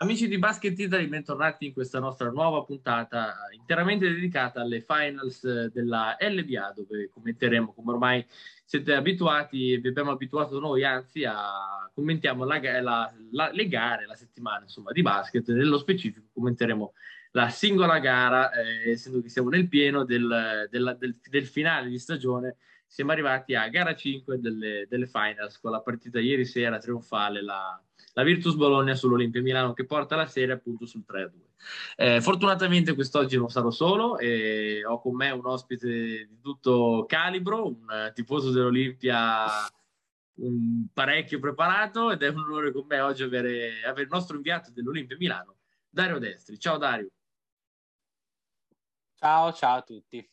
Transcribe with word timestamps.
Amici 0.00 0.28
di 0.28 0.38
Basket 0.38 0.78
Italy, 0.78 1.08
bentornati 1.08 1.66
in 1.66 1.72
questa 1.72 1.98
nostra 1.98 2.30
nuova 2.30 2.62
puntata 2.62 3.34
interamente 3.50 4.08
dedicata 4.08 4.60
alle 4.60 4.80
finals 4.80 5.66
della 5.72 6.16
LBA, 6.20 6.72
dove 6.76 7.08
commenteremo, 7.08 7.72
come 7.74 7.90
ormai 7.90 8.24
siete 8.64 8.94
abituati, 8.94 9.76
vi 9.78 9.88
abbiamo 9.88 10.12
abituato 10.12 10.60
noi, 10.60 10.84
anzi, 10.84 11.24
a 11.24 11.90
commentiamo 11.92 12.44
la, 12.44 12.60
la, 12.80 13.12
la, 13.32 13.50
le 13.52 13.66
gare, 13.66 14.06
la 14.06 14.14
settimana 14.14 14.62
insomma, 14.62 14.92
di 14.92 15.02
basket. 15.02 15.48
Nello 15.48 15.78
specifico 15.78 16.28
commenteremo 16.32 16.92
la 17.32 17.48
singola 17.48 17.98
gara, 17.98 18.52
eh, 18.52 18.92
essendo 18.92 19.20
che 19.20 19.30
siamo 19.30 19.48
nel 19.48 19.66
pieno 19.66 20.04
del, 20.04 20.68
del, 20.70 20.96
del, 20.96 21.18
del, 21.28 21.46
finale 21.46 21.88
di 21.88 21.98
stagione. 21.98 22.54
Siamo 22.86 23.10
arrivati 23.10 23.56
a 23.56 23.66
gara 23.66 23.96
5 23.96 24.38
delle, 24.38 24.86
delle 24.88 25.08
finals 25.08 25.58
con 25.58 25.72
la 25.72 25.80
partita 25.80 26.20
ieri 26.20 26.44
sera 26.44 26.78
trionfale, 26.78 27.42
la 27.42 27.82
la 28.14 28.22
Virtus 28.22 28.54
Bologna 28.54 28.94
sull'Olimpia 28.94 29.42
Milano 29.42 29.72
che 29.72 29.86
porta 29.86 30.16
la 30.16 30.26
serie 30.26 30.54
appunto 30.54 30.86
sul 30.86 31.04
3-2. 31.06 31.30
Eh, 31.96 32.20
fortunatamente 32.20 32.94
quest'oggi 32.94 33.36
non 33.36 33.48
sarò 33.48 33.70
solo 33.70 34.18
e 34.18 34.84
ho 34.84 35.00
con 35.00 35.14
me 35.14 35.30
un 35.30 35.46
ospite 35.46 35.88
di 36.28 36.40
tutto 36.40 37.04
calibro, 37.06 37.66
un 37.66 38.10
tifoso 38.14 38.50
dell'Olimpia 38.50 39.46
un 40.38 40.86
parecchio 40.92 41.38
preparato 41.38 42.10
ed 42.10 42.22
è 42.22 42.28
un 42.28 42.38
onore 42.38 42.72
con 42.72 42.86
me 42.86 43.00
oggi 43.00 43.22
avere, 43.22 43.82
avere 43.84 44.02
il 44.02 44.08
nostro 44.10 44.36
inviato 44.36 44.70
dell'Olimpia 44.70 45.16
Milano, 45.16 45.56
Dario 45.88 46.18
Destri. 46.18 46.58
Ciao 46.58 46.76
Dario. 46.76 47.08
Ciao, 49.16 49.52
ciao 49.52 49.78
a 49.78 49.82
tutti. 49.82 50.28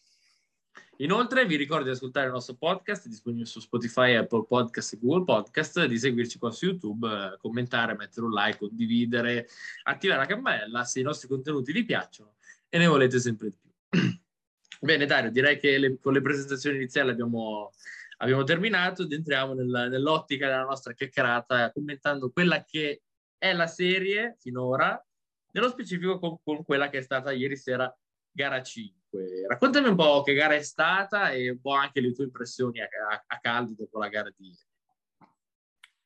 Inoltre 0.99 1.45
vi 1.45 1.57
ricordo 1.57 1.83
di 1.83 1.89
ascoltare 1.89 2.27
il 2.27 2.31
nostro 2.31 2.55
podcast 2.55 3.07
disponibile 3.07 3.45
su 3.45 3.59
Spotify, 3.59 4.13
Apple 4.13 4.45
Podcast 4.47 4.93
e 4.93 4.97
Google 5.01 5.25
Podcast, 5.25 5.83
di 5.87 5.97
seguirci 5.97 6.37
qua 6.37 6.51
su 6.51 6.67
YouTube, 6.67 7.05
eh, 7.05 7.37
commentare, 7.37 7.95
mettere 7.95 8.25
un 8.25 8.31
like, 8.31 8.59
condividere, 8.59 9.49
attivare 9.83 10.21
la 10.21 10.25
campanella 10.25 10.85
se 10.85 11.01
i 11.01 11.03
nostri 11.03 11.27
contenuti 11.27 11.73
vi 11.73 11.83
piacciono 11.83 12.35
e 12.69 12.77
ne 12.77 12.87
volete 12.87 13.19
sempre 13.19 13.49
di 13.49 13.57
più. 13.59 13.99
Bene 14.79 15.05
Dario, 15.05 15.31
direi 15.31 15.59
che 15.59 15.77
le, 15.77 15.99
con 15.99 16.13
le 16.13 16.21
presentazioni 16.21 16.77
iniziali 16.77 17.09
abbiamo, 17.09 17.71
abbiamo 18.19 18.43
terminato 18.45 19.03
ed 19.03 19.11
entriamo 19.11 19.53
nel, 19.53 19.87
nell'ottica 19.91 20.47
della 20.47 20.63
nostra 20.63 20.93
chiacchierata 20.93 21.73
commentando 21.73 22.31
quella 22.31 22.63
che 22.63 23.01
è 23.37 23.51
la 23.51 23.67
serie 23.67 24.37
finora, 24.39 25.05
nello 25.51 25.67
specifico 25.67 26.19
con, 26.19 26.37
con 26.41 26.63
quella 26.63 26.89
che 26.89 26.99
è 26.99 27.01
stata 27.01 27.33
ieri 27.33 27.57
sera 27.57 27.93
gara 28.31 28.61
5 28.61 29.04
comunque 29.15 29.47
raccontami 29.47 29.87
un 29.87 29.95
po' 29.95 30.21
che 30.21 30.33
gara 30.33 30.55
è 30.55 30.61
stata 30.61 31.31
e 31.31 31.49
un 31.51 31.61
po' 31.61 31.73
anche 31.73 32.01
le 32.01 32.13
tue 32.13 32.25
impressioni 32.25 32.81
a, 32.81 32.85
a, 32.85 33.23
a 33.25 33.39
caldo 33.39 33.73
dopo 33.77 33.97
la 33.97 34.09
gara 34.09 34.29
di 34.35 34.47
ieri. 34.47 34.73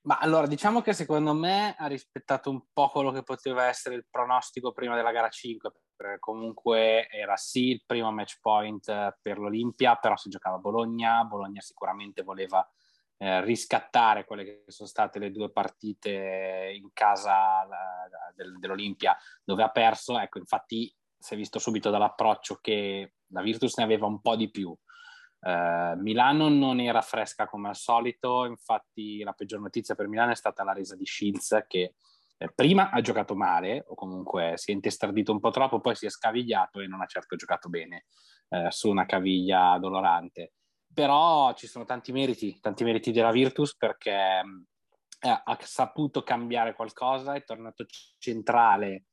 Ma 0.01 0.17
allora, 0.17 0.47
diciamo 0.47 0.81
che 0.81 0.93
secondo 0.93 1.33
me 1.33 1.75
ha 1.77 1.87
rispettato 1.87 2.49
un 2.49 2.63
po' 2.71 2.89
quello 2.89 3.11
che 3.11 3.21
poteva 3.21 3.65
essere 3.65 3.95
il 3.95 4.05
pronostico 4.09 4.71
prima 4.71 4.95
della 4.95 5.11
gara 5.11 5.27
5, 5.27 5.71
perché 5.95 6.19
comunque 6.19 7.07
era 7.09 7.35
sì 7.35 7.71
il 7.71 7.83
primo 7.85 8.09
match 8.11 8.39
point 8.39 9.17
per 9.21 9.37
l'Olimpia, 9.37 9.95
però 9.95 10.15
si 10.15 10.29
giocava 10.29 10.55
a 10.55 10.59
Bologna, 10.59 11.25
Bologna 11.25 11.59
sicuramente 11.59 12.23
voleva 12.23 12.67
eh, 13.17 13.41
riscattare 13.41 14.23
quelle 14.23 14.45
che 14.45 14.63
sono 14.67 14.87
state 14.87 15.19
le 15.19 15.31
due 15.31 15.51
partite 15.51 16.71
in 16.73 16.89
casa 16.93 17.65
la, 17.65 18.09
del, 18.33 18.57
dell'Olimpia 18.57 19.15
dove 19.43 19.63
ha 19.63 19.69
perso, 19.69 20.17
ecco 20.17 20.39
infatti 20.39 20.91
si 21.19 21.33
è 21.33 21.37
visto 21.37 21.59
subito 21.59 21.89
dall'approccio 21.89 22.59
che 22.61 23.13
la 23.27 23.41
Virtus 23.41 23.77
ne 23.77 23.83
aveva 23.83 24.05
un 24.05 24.21
po' 24.21 24.35
di 24.35 24.49
più. 24.49 24.75
Uh, 25.41 25.97
Milano 25.97 26.49
non 26.49 26.79
era 26.79 27.01
fresca 27.01 27.47
come 27.47 27.69
al 27.69 27.75
solito, 27.75 28.45
infatti 28.45 29.21
la 29.23 29.33
peggior 29.33 29.61
notizia 29.61 29.95
per 29.95 30.07
Milano 30.07 30.31
è 30.31 30.35
stata 30.35 30.63
la 30.63 30.73
resa 30.73 30.95
di 30.95 31.05
Shields 31.05 31.63
che 31.67 31.93
eh, 32.37 32.51
prima 32.53 32.89
ha 32.89 33.01
giocato 33.01 33.35
male 33.35 33.83
o 33.87 33.95
comunque 33.95 34.53
si 34.55 34.71
è 34.71 34.73
intestardito 34.73 35.31
un 35.31 35.39
po' 35.39 35.51
troppo, 35.51 35.81
poi 35.81 35.95
si 35.95 36.05
è 36.05 36.09
scavigliato 36.09 36.79
e 36.79 36.87
non 36.87 37.01
ha 37.01 37.05
certo 37.05 37.35
giocato 37.35 37.67
bene 37.67 38.05
eh, 38.49 38.71
su 38.71 38.89
una 38.89 39.05
caviglia 39.05 39.77
dolorante. 39.77 40.53
Però 40.93 41.53
ci 41.53 41.67
sono 41.67 41.85
tanti 41.85 42.11
meriti, 42.11 42.59
tanti 42.59 42.83
meriti 42.83 43.11
della 43.11 43.31
Virtus 43.31 43.75
perché 43.75 44.41
eh, 45.21 45.41
ha 45.43 45.57
saputo 45.61 46.23
cambiare 46.23 46.73
qualcosa, 46.73 47.33
è 47.33 47.43
tornato 47.43 47.85
centrale 48.17 49.05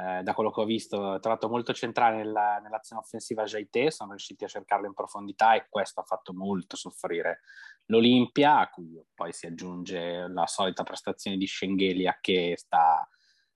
eh, 0.00 0.22
da 0.22 0.32
quello 0.32 0.50
che 0.50 0.60
ho 0.60 0.64
visto, 0.64 1.18
trovato 1.20 1.48
molto 1.48 1.74
centrale 1.74 2.16
nella, 2.16 2.58
nell'azione 2.62 3.02
offensiva 3.02 3.44
Jaite, 3.44 3.90
sono 3.90 4.10
riusciti 4.10 4.44
a 4.44 4.48
cercarlo 4.48 4.86
in 4.86 4.94
profondità 4.94 5.54
e 5.54 5.66
questo 5.68 6.00
ha 6.00 6.04
fatto 6.04 6.32
molto 6.32 6.76
soffrire 6.76 7.40
l'Olimpia, 7.86 8.60
a 8.60 8.70
cui 8.70 8.98
poi 9.14 9.32
si 9.32 9.46
aggiunge 9.46 10.26
la 10.28 10.46
solita 10.46 10.84
prestazione 10.84 11.36
di 11.36 11.46
Schengelia 11.46 12.16
che 12.20 12.54
sta... 12.56 13.06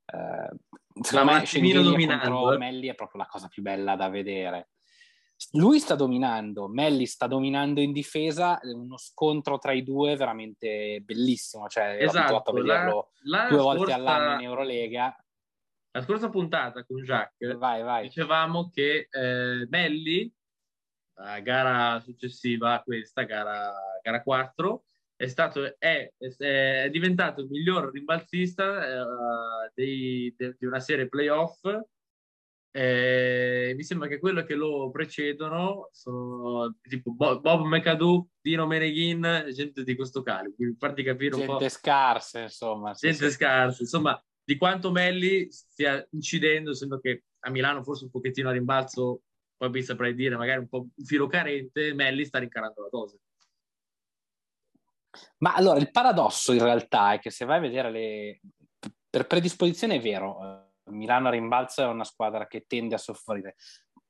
Eh, 0.05 0.57
secondo 1.01 1.33
me 1.33 1.47
Schengelia 1.47 2.19
contro 2.19 2.53
eh. 2.53 2.59
Melli 2.59 2.89
è 2.89 2.95
proprio 2.95 3.23
la 3.23 3.29
cosa 3.29 3.49
più 3.49 3.63
bella 3.63 3.97
da 3.97 4.11
vedere. 4.11 4.71
Lui 5.53 5.79
sta 5.79 5.95
dominando, 5.95 6.69
Melli 6.69 7.07
sta 7.07 7.27
dominando 7.27 7.81
in 7.81 7.93
difesa, 7.93 8.61
uno 8.63 8.97
scontro 8.99 9.59
tra 9.59 9.73
i 9.73 9.83
due 9.83 10.15
veramente 10.17 11.01
bellissimo, 11.01 11.69
cioè 11.69 11.97
esatto, 12.01 12.19
abituato 12.19 12.51
a 12.51 12.55
vederlo 12.55 13.11
la, 13.23 13.43
la 13.43 13.49
due 13.49 13.59
volte 13.59 13.79
scorsa... 13.79 13.95
all'anno 13.95 14.41
in 14.41 14.47
Eurolega 14.47 15.17
la 15.95 16.03
scorsa 16.03 16.29
puntata 16.29 16.85
con 16.85 17.03
Jacques 17.03 17.57
vai, 17.57 17.83
vai. 17.83 18.03
dicevamo 18.05 18.69
che 18.69 19.07
eh, 19.09 19.65
Belli, 19.69 20.31
la 21.19 21.39
gara 21.39 22.01
successiva 22.01 22.75
a 22.75 22.83
questa, 22.83 23.23
gara, 23.23 23.73
gara 24.03 24.21
4, 24.21 24.85
è, 25.15 25.29
stato, 25.29 25.79
è, 25.79 26.13
è, 26.19 26.89
diventato 26.91 27.43
il 27.43 27.49
miglior 27.49 27.93
rimbalzista 27.93 28.85
eh, 28.85 29.71
dei, 29.73 30.35
de, 30.37 30.57
di 30.59 30.67
una 30.67 30.81
serie 30.81 31.09
playoff. 31.09 31.65
Eh, 32.73 33.73
mi 33.77 33.85
sembra 33.85 34.09
che 34.09 34.19
quello 34.19 34.43
che 34.43 34.57
lo 34.57 34.91
precedono 34.91 35.91
sono 35.93 36.77
tipo 36.83 37.13
Bob 37.13 37.61
McAdoo, 37.67 38.31
Dino 38.41 38.67
Meneghin, 38.67 39.47
gente 39.53 39.85
di 39.85 39.95
questo 39.95 40.23
calibro. 40.23 40.75
Farti 40.77 41.05
capire 41.05 41.35
un 41.35 41.41
gente 41.43 41.53
po'. 41.53 41.59
Gente 41.61 41.73
scarsa, 41.73 42.41
insomma. 42.41 42.91
Gente 42.95 43.29
sì, 43.29 43.37
scarsa, 43.37 43.83
insomma 43.83 44.21
di 44.45 44.57
quanto 44.57 44.91
Melli 44.91 45.51
stia 45.51 46.07
incidendo, 46.11 46.73
essendo 46.73 47.01
che 47.01 47.25
a 47.41 47.51
Milano 47.51 47.83
forse 47.83 48.05
un 48.05 48.11
pochettino 48.11 48.51
a 48.51 48.53
rimbalzo, 48.53 49.23
poi 49.57 49.71
mi 49.71 49.83
saprei 49.83 50.15
dire 50.15 50.37
magari 50.37 50.61
un 50.61 50.69
po' 50.69 50.87
un 50.95 51.05
filo 51.05 51.27
carente, 51.27 51.95
Melli 51.95 52.25
sta 52.25 52.39
rincarando 52.39 52.83
la 52.83 52.89
dose. 52.91 53.19
Ma 55.39 55.55
allora 55.55 55.79
il 55.79 55.91
paradosso 55.91 56.53
in 56.53 56.63
realtà 56.63 57.15
è 57.15 57.19
che 57.21 57.31
se 57.31 57.45
vai 57.45 57.59
a 57.59 57.61
vedere 57.61 57.91
le... 57.91 58.41
per 59.09 59.27
predisposizione 59.27 59.97
è 59.97 60.01
vero, 60.01 60.39
eh, 60.43 60.91
Milano 60.91 61.29
a 61.29 61.31
rimbalzo 61.31 61.83
è 61.83 61.87
una 61.87 62.05
squadra 62.05 62.47
che 62.47 62.65
tende 62.67 62.97
a 62.97 62.99
soffrire. 62.99 63.57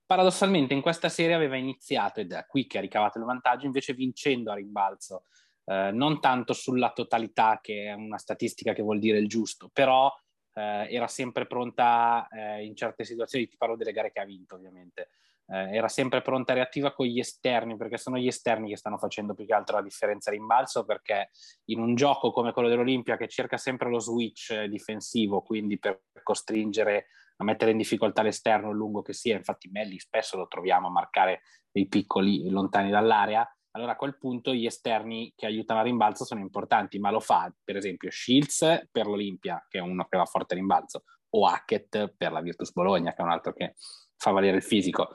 Paradossalmente 0.06 0.74
in 0.74 0.80
questa 0.80 1.08
serie 1.08 1.34
aveva 1.34 1.56
iniziato 1.56 2.20
ed 2.20 2.32
è 2.32 2.44
qui 2.46 2.66
che 2.66 2.78
ha 2.78 2.80
ricavato 2.80 3.18
il 3.18 3.24
vantaggio, 3.24 3.66
invece 3.66 3.94
vincendo 3.94 4.50
a 4.50 4.54
rimbalzo. 4.54 5.24
Eh, 5.66 5.90
non 5.92 6.20
tanto 6.20 6.52
sulla 6.52 6.92
totalità, 6.92 7.58
che 7.62 7.84
è 7.84 7.92
una 7.92 8.18
statistica 8.18 8.72
che 8.72 8.82
vuol 8.82 8.98
dire 8.98 9.18
il 9.18 9.28
giusto, 9.28 9.70
però 9.72 10.12
eh, 10.54 10.88
era 10.90 11.06
sempre 11.06 11.46
pronta 11.46 12.26
eh, 12.28 12.64
in 12.64 12.74
certe 12.74 13.04
situazioni, 13.04 13.48
ti 13.48 13.56
parlo 13.56 13.76
delle 13.76 13.92
gare 13.92 14.10
che 14.12 14.20
ha 14.20 14.24
vinto 14.24 14.54
ovviamente, 14.54 15.10
eh, 15.46 15.76
era 15.76 15.88
sempre 15.88 16.22
pronta 16.22 16.52
e 16.52 16.56
reattiva 16.56 16.92
con 16.92 17.06
gli 17.06 17.18
esterni, 17.18 17.76
perché 17.76 17.98
sono 17.98 18.16
gli 18.16 18.26
esterni 18.26 18.70
che 18.70 18.76
stanno 18.76 18.98
facendo 18.98 19.34
più 19.34 19.44
che 19.44 19.54
altro 19.54 19.76
la 19.76 19.82
differenza 19.82 20.30
rimbalzo, 20.30 20.84
perché 20.84 21.30
in 21.66 21.80
un 21.80 21.94
gioco 21.94 22.30
come 22.30 22.52
quello 22.52 22.68
dell'Olimpia 22.68 23.16
che 23.16 23.28
cerca 23.28 23.56
sempre 23.56 23.90
lo 23.90 23.98
switch 23.98 24.64
difensivo, 24.64 25.42
quindi 25.42 25.78
per 25.78 26.02
costringere 26.22 27.06
a 27.36 27.44
mettere 27.44 27.72
in 27.72 27.78
difficoltà 27.78 28.22
l'esterno 28.22 28.70
lungo 28.70 29.02
che 29.02 29.12
sia, 29.12 29.36
infatti 29.36 29.68
Melli 29.68 29.98
spesso 29.98 30.36
lo 30.36 30.46
troviamo 30.46 30.86
a 30.86 30.90
marcare 30.90 31.42
dei 31.70 31.88
piccoli 31.88 32.48
lontani 32.48 32.90
dall'area, 32.90 33.46
allora 33.76 33.92
a 33.92 33.96
quel 33.96 34.16
punto 34.16 34.52
gli 34.52 34.66
esterni 34.66 35.32
che 35.34 35.46
aiutano 35.46 35.80
a 35.80 35.82
rimbalzo 35.82 36.24
sono 36.24 36.40
importanti, 36.40 36.98
ma 36.98 37.10
lo 37.10 37.20
fa 37.20 37.52
per 37.62 37.76
esempio 37.76 38.10
Shields 38.10 38.88
per 38.90 39.06
l'Olimpia, 39.06 39.64
che 39.68 39.78
è 39.78 39.80
uno 39.80 40.06
che 40.08 40.16
va 40.16 40.24
forte 40.26 40.54
a 40.54 40.56
rimbalzo, 40.56 41.04
o 41.30 41.46
Hackett 41.46 42.14
per 42.16 42.30
la 42.30 42.40
Virtus 42.40 42.72
Bologna, 42.72 43.12
che 43.12 43.20
è 43.20 43.24
un 43.24 43.30
altro 43.30 43.52
che 43.52 43.74
fa 44.16 44.30
valere 44.30 44.58
il 44.58 44.62
fisico. 44.62 45.14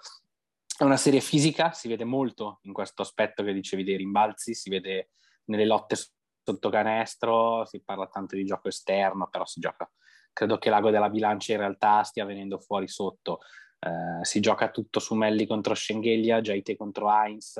È 0.77 0.83
una 0.83 0.97
serie 0.97 1.21
fisica, 1.21 1.71
si 1.71 1.87
vede 1.87 2.03
molto 2.03 2.59
in 2.63 2.73
questo 2.73 3.01
aspetto 3.01 3.43
che 3.43 3.53
dicevi 3.53 3.83
dei 3.83 3.95
rimbalzi, 3.95 4.53
si 4.53 4.69
vede 4.69 5.11
nelle 5.45 5.65
lotte 5.65 5.95
sotto 6.43 6.69
canestro, 6.69 7.65
si 7.65 7.81
parla 7.81 8.07
tanto 8.07 8.35
di 8.35 8.43
gioco 8.43 8.67
esterno, 8.67 9.29
però 9.29 9.45
si 9.45 9.61
gioca, 9.61 9.89
credo 10.33 10.57
che 10.57 10.69
l'ago 10.69 10.89
della 10.89 11.09
bilancia 11.09 11.53
in 11.53 11.59
realtà 11.59 12.03
stia 12.03 12.25
venendo 12.25 12.59
fuori 12.59 12.89
sotto. 12.89 13.39
Uh, 13.79 14.21
si 14.23 14.41
gioca 14.41 14.69
tutto 14.71 14.99
su 14.99 15.15
Melli 15.15 15.47
contro 15.47 15.73
Schengelia, 15.73 16.41
Jaite 16.41 16.75
contro 16.75 17.09
Heinz, 17.09 17.57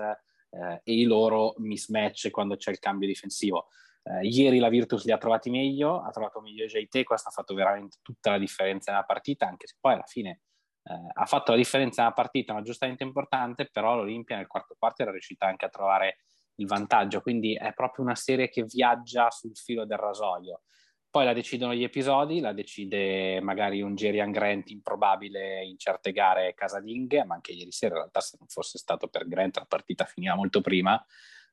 eh, 0.49 0.81
e 0.83 0.93
i 0.93 1.03
loro 1.03 1.53
mismatch 1.57 2.29
quando 2.29 2.55
c'è 2.55 2.71
il 2.71 2.79
cambio 2.79 3.07
difensivo. 3.07 3.67
Eh, 4.03 4.27
ieri 4.27 4.59
la 4.59 4.69
Virtus 4.69 5.05
li 5.05 5.11
ha 5.11 5.17
trovati 5.17 5.49
meglio, 5.49 6.01
ha 6.01 6.09
trovato 6.09 6.41
meglio 6.41 6.65
JT, 6.65 7.03
questo 7.03 7.29
ha 7.29 7.31
fatto 7.31 7.53
veramente 7.53 7.97
tutta 8.01 8.31
la 8.31 8.37
differenza 8.37 8.91
nella 8.91 9.03
partita, 9.03 9.47
anche 9.47 9.67
se 9.67 9.75
poi 9.79 9.93
alla 9.93 10.05
fine 10.05 10.41
eh, 10.83 10.93
ha 11.13 11.25
fatto 11.25 11.51
la 11.51 11.57
differenza 11.57 12.01
nella 12.01 12.13
partita, 12.13 12.53
ma 12.53 12.61
giustamente 12.61 13.03
importante, 13.03 13.69
però 13.71 13.95
l'Olimpia 13.95 14.37
nel 14.37 14.47
quarto 14.47 14.75
quarto 14.77 15.01
era 15.01 15.11
riuscita 15.11 15.45
anche 15.45 15.65
a 15.65 15.69
trovare 15.69 16.17
il 16.55 16.67
vantaggio, 16.67 17.21
quindi 17.21 17.55
è 17.55 17.73
proprio 17.73 18.03
una 18.03 18.15
serie 18.15 18.49
che 18.49 18.63
viaggia 18.63 19.29
sul 19.31 19.55
filo 19.55 19.85
del 19.85 19.97
rasoio. 19.97 20.61
Poi 21.09 21.25
la 21.25 21.33
decidono 21.33 21.73
gli 21.73 21.83
episodi, 21.83 22.39
la 22.39 22.53
decide 22.53 23.41
magari 23.41 23.81
un 23.81 23.95
Jerian 23.95 24.31
Grant 24.31 24.69
improbabile 24.69 25.63
in 25.63 25.77
certe 25.77 26.11
gare 26.11 26.53
casalinghe, 26.53 27.23
ma 27.25 27.35
anche 27.35 27.51
ieri 27.51 27.71
sera 27.71 27.95
in 27.95 28.01
realtà 28.01 28.21
se 28.21 28.37
non 28.37 28.47
fosse 28.47 28.77
stato 28.77 29.07
per 29.07 29.27
Grant 29.27 29.57
la 29.57 29.65
partita 29.65 30.05
finiva 30.05 30.35
molto 30.35 30.61
prima, 30.61 31.03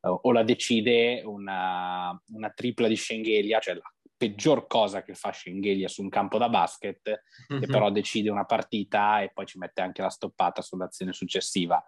o 0.03 0.31
la 0.33 0.43
decide 0.43 1.23
una, 1.25 2.21
una 2.29 2.51
tripla 2.51 2.87
di 2.87 2.97
Schengelia, 2.97 3.59
cioè 3.59 3.75
la 3.75 3.93
peggior 4.17 4.67
cosa 4.67 5.03
che 5.03 5.15
fa 5.15 5.33
Schengelia 5.33 5.89
su 5.89 6.03
un 6.03 6.09
campo 6.09 6.39
da 6.39 6.49
basket, 6.49 7.23
mm-hmm. 7.53 7.63
che 7.63 7.67
però 7.67 7.91
decide 7.91 8.31
una 8.31 8.45
partita 8.45 9.21
e 9.23 9.31
poi 9.33 9.47
ci 9.47 9.59
mette 9.59 9.83
anche 9.83 10.03
la 10.03 10.11
stoppata 10.11 10.63
sull'azione 10.63 11.13
successiva. 11.13 11.83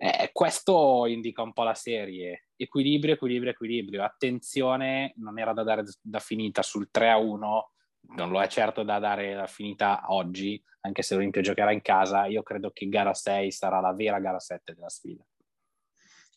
Eh, 0.00 0.30
questo 0.32 1.06
indica 1.06 1.42
un 1.42 1.52
po' 1.52 1.64
la 1.64 1.74
serie. 1.74 2.46
Equilibrio, 2.54 3.14
equilibrio, 3.14 3.50
equilibrio. 3.50 4.04
Attenzione, 4.04 5.12
non 5.16 5.38
era 5.40 5.52
da 5.52 5.64
dare 5.64 5.84
da 6.00 6.20
finita 6.20 6.62
sul 6.62 6.88
3 6.90 7.10
a 7.10 7.16
1, 7.16 7.72
non 8.14 8.30
lo 8.30 8.40
è 8.40 8.46
certo 8.46 8.84
da 8.84 9.00
dare 9.00 9.34
da 9.34 9.48
finita 9.48 10.04
oggi, 10.06 10.62
anche 10.82 11.02
se 11.02 11.14
l'Olimpia 11.14 11.42
giocherà 11.42 11.72
in 11.72 11.82
casa. 11.82 12.26
Io 12.26 12.44
credo 12.44 12.70
che 12.70 12.88
gara 12.88 13.12
6 13.12 13.50
sarà 13.50 13.80
la 13.80 13.92
vera 13.92 14.20
gara 14.20 14.38
7 14.38 14.72
della 14.72 14.88
sfida. 14.88 15.26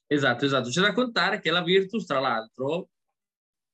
Esatto, 0.07 0.45
esatto. 0.45 0.69
C'è 0.69 0.81
da 0.81 0.93
contare 0.93 1.39
che 1.39 1.51
la 1.51 1.61
Virtus, 1.61 2.05
tra 2.05 2.19
l'altro, 2.19 2.89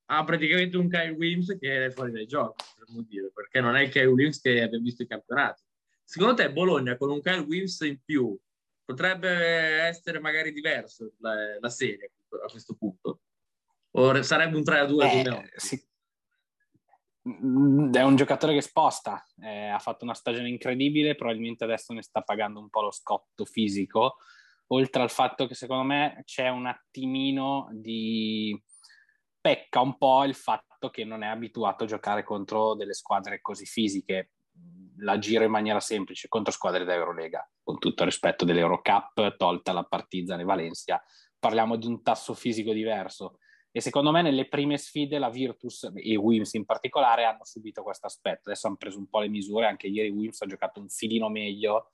ha 0.10 0.24
praticamente 0.26 0.76
un 0.76 0.90
Kyle 0.90 1.12
Williams 1.12 1.58
che 1.60 1.86
è 1.86 1.92
fuori 1.92 2.12
dai 2.12 2.28
giochi, 2.28 2.64
dire, 3.08 3.32
perché 3.34 3.62
non 3.62 3.76
è 3.78 3.84
il 3.84 3.90
Kyle 3.90 4.06
Williams 4.06 4.42
che 4.42 4.62
abbiamo 4.62 4.84
visto 4.84 5.02
in 5.02 5.08
campionato. 5.08 5.64
Secondo 6.04 6.36
te 6.36 6.52
Bologna 6.52 6.98
con 6.98 7.10
un 7.10 7.22
Kyle 7.22 7.40
Williams 7.40 7.80
in 7.82 8.00
più 8.04 8.38
potrebbe 8.88 9.82
essere 9.82 10.20
magari 10.22 10.54
diverso 10.54 11.12
la, 11.20 11.60
la 11.60 11.70
serie 11.70 12.14
a 12.30 12.50
questo 12.50 12.74
punto? 12.76 13.20
O 13.92 14.22
sarebbe 14.24 14.56
un 14.56 14.64
3 14.64 14.80
a 14.80 14.86
2 14.86 15.06
eh, 15.06 15.24
come 15.24 15.52
sì. 15.56 15.86
È 17.22 18.02
un 18.02 18.16
giocatore 18.16 18.54
che 18.54 18.62
sposta, 18.62 19.22
eh, 19.42 19.68
ha 19.68 19.80
fatto 19.80 20.06
una 20.06 20.14
stagione 20.14 20.48
incredibile, 20.48 21.16
probabilmente 21.16 21.66
adesso 21.66 21.92
ne 21.92 22.02
sta 22.02 22.22
pagando 22.22 22.62
un 22.62 22.70
po' 22.70 22.84
lo 22.84 22.92
scotto 22.92 23.44
fisico, 23.44 24.16
oltre 24.68 25.02
al 25.02 25.12
fatto 25.12 25.46
che 25.46 25.54
secondo 25.54 25.84
me 25.84 26.22
c'è 26.24 26.48
un 26.48 26.68
attimino 26.68 27.68
di... 27.74 28.58
pecca 29.42 29.82
un 29.82 29.98
po' 29.98 30.24
il 30.24 30.36
fatto 30.36 30.90
che 30.90 31.04
non 31.04 31.24
è 31.24 31.28
abituato 31.28 31.84
a 31.84 31.88
giocare 31.88 32.24
contro 32.24 32.76
delle 32.76 32.94
squadre 32.94 33.42
così 33.42 33.66
fisiche 33.66 34.32
la 35.00 35.18
giro 35.20 35.44
in 35.44 35.52
maniera 35.52 35.80
semplice 35.80 36.28
contro 36.28 36.52
squadre 36.52 36.84
da 36.84 36.94
Eurolega, 36.94 37.50
con 37.62 37.78
tutto 37.80 38.04
il 38.04 38.10
rispetto 38.10 38.46
dell'Eurocup, 38.46 39.36
tolta 39.38 39.74
la 39.74 39.84
Partizan 39.84 40.40
e 40.40 40.44
Valencia, 40.44 41.04
parliamo 41.40 41.76
di 41.76 41.88
un 41.88 42.02
tasso 42.02 42.34
fisico 42.34 42.72
diverso. 42.72 43.40
E 43.72 43.82
secondo 43.82 44.12
me 44.12 44.22
nelle 44.22 44.48
prime 44.48 44.78
sfide 44.78 45.20
la 45.20 45.30
Virtus 45.30 45.92
e 45.94 46.16
Wims 46.16 46.54
in 46.54 46.66
particolare 46.66 47.26
hanno 47.26 47.44
subito 47.44 47.84
questo 47.84 48.08
aspetto. 48.08 48.50
Adesso 48.50 48.68
hanno 48.68 48.78
preso 48.78 48.98
un 48.98 49.08
po' 49.08 49.20
le 49.20 49.28
misure, 49.28 49.68
anche 49.68 49.88
ieri 49.88 50.10
Wims 50.10 50.42
ha 50.42 50.48
giocato 50.48 50.80
un 50.80 50.90
filino 50.90 51.30
meglio, 51.30 51.92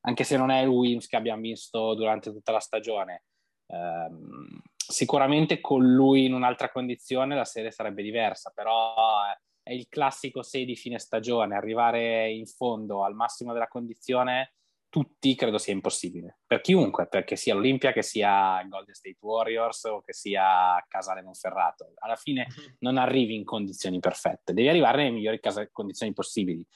anche 0.00 0.24
se 0.24 0.36
non 0.36 0.50
è 0.50 0.62
il 0.62 0.68
Wims 0.68 1.06
che 1.06 1.16
abbiamo 1.16 1.42
visto 1.42 1.94
durante 1.94 2.32
tutta 2.32 2.52
la 2.52 2.58
stagione. 2.58 3.24
Um, 3.66 4.60
sicuramente 4.74 5.60
con 5.60 5.94
lui 5.94 6.24
in 6.24 6.34
un'altra 6.34 6.72
condizione 6.72 7.36
la 7.36 7.44
serie 7.44 7.70
sarebbe 7.70 8.02
diversa, 8.02 8.50
però 8.52 8.94
eh, 9.26 9.40
è 9.70 9.72
il 9.72 9.86
classico 9.88 10.42
6 10.42 10.64
di 10.64 10.74
fine 10.74 10.98
stagione, 10.98 11.54
arrivare 11.54 12.28
in 12.28 12.44
fondo 12.44 13.04
al 13.04 13.14
massimo 13.14 13.52
della 13.52 13.68
condizione, 13.68 14.54
tutti 14.88 15.36
credo 15.36 15.58
sia 15.58 15.72
impossibile. 15.72 16.40
Per 16.44 16.60
chiunque, 16.60 17.06
perché 17.06 17.36
sia 17.36 17.54
l'Olimpia, 17.54 17.92
che 17.92 18.02
sia 18.02 18.60
Golden 18.68 18.92
State 18.92 19.18
Warriors 19.20 19.84
o 19.84 20.02
che 20.02 20.12
sia 20.12 20.84
Casale 20.88 21.22
Monferrato. 21.22 21.92
Alla 22.00 22.16
fine 22.16 22.48
mhm. 22.48 22.74
non 22.80 22.98
arrivi 22.98 23.36
in 23.36 23.44
condizioni 23.44 24.00
perfette, 24.00 24.52
devi 24.52 24.68
arrivare 24.68 25.04
nelle 25.04 25.14
migliori 25.14 25.38
condizioni 25.70 26.12
possibili. 26.12 26.66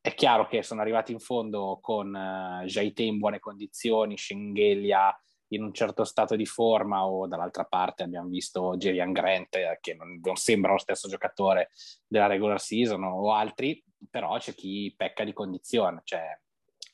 È 0.00 0.12
chiaro 0.14 0.48
che 0.48 0.64
sono 0.64 0.80
arrivati 0.80 1.12
in 1.12 1.20
fondo 1.20 1.78
con 1.80 2.08
uh, 2.08 2.64
Jaite 2.64 3.04
in 3.04 3.18
buone 3.18 3.38
condizioni, 3.38 4.16
Schengelia, 4.16 5.16
in 5.54 5.62
un 5.62 5.72
certo 5.72 6.04
stato 6.04 6.36
di 6.36 6.46
forma 6.46 7.06
o 7.06 7.26
dall'altra 7.26 7.64
parte 7.64 8.02
abbiamo 8.02 8.28
visto 8.28 8.76
Jerian 8.76 9.12
Grant 9.12 9.54
eh, 9.56 9.78
che 9.80 9.94
non, 9.94 10.20
non, 10.22 10.36
sembra 10.36 10.72
lo 10.72 10.78
stesso 10.78 11.08
giocatore 11.08 11.70
della 12.06 12.26
regular 12.26 12.60
season 12.60 13.02
o 13.04 13.32
altri, 13.32 13.82
però 14.10 14.36
c'è 14.38 14.54
chi 14.54 14.92
pecca 14.96 15.24
di 15.24 15.32
condizione, 15.32 16.02
c'è 16.04 16.22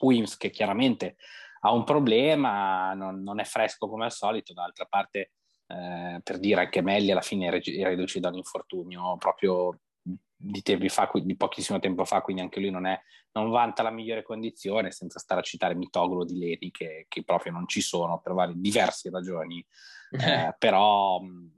Wims 0.01 0.37
che 0.37 0.51
chiaramente 0.51 1.17
ha 1.63 1.73
un 1.73 1.85
problema, 1.85 2.95
non, 2.95 3.23
non 3.23 3.39
è 3.41 3.45
fresco 3.45 3.89
come 3.89 4.05
al 4.05 4.13
solito, 4.13 4.53
dall'altra 4.53 4.87
parte 4.87 5.33
eh, 5.67 6.21
per 6.23 6.39
dire 6.39 6.63
anche 6.63 6.81
Melli 6.81 7.11
alla 7.11 7.21
fine 7.21 7.49
è 7.49 7.85
reduce 7.85 8.19
da 8.19 8.29
un 8.29 8.37
infortunio 8.37 9.17
proprio 9.19 9.79
di, 10.43 10.63
tempi 10.63 10.89
fa, 10.89 11.11
di 11.13 11.37
pochissimo 11.37 11.79
tempo 11.79 12.05
fa, 12.05 12.23
quindi 12.23 12.41
anche 12.41 12.61
lui 12.61 12.71
non, 12.71 12.87
è, 12.87 12.99
non 13.33 13.51
vanta 13.51 13.83
la 13.83 13.91
migliore 13.91 14.23
condizione, 14.23 14.91
senza 14.91 15.19
stare 15.19 15.41
a 15.41 15.45
citare 15.45 15.75
Mitoglu 15.75 16.25
di 16.25 16.39
Leni, 16.39 16.71
che, 16.71 17.05
che 17.09 17.23
proprio 17.25 17.53
non 17.53 17.69
ci 17.69 17.83
sono 17.83 18.21
per 18.21 18.33
varie, 18.33 18.55
diverse 18.57 19.11
ragioni. 19.11 19.65
Eh, 20.13 20.57
però 20.59 21.21
mh, 21.21 21.53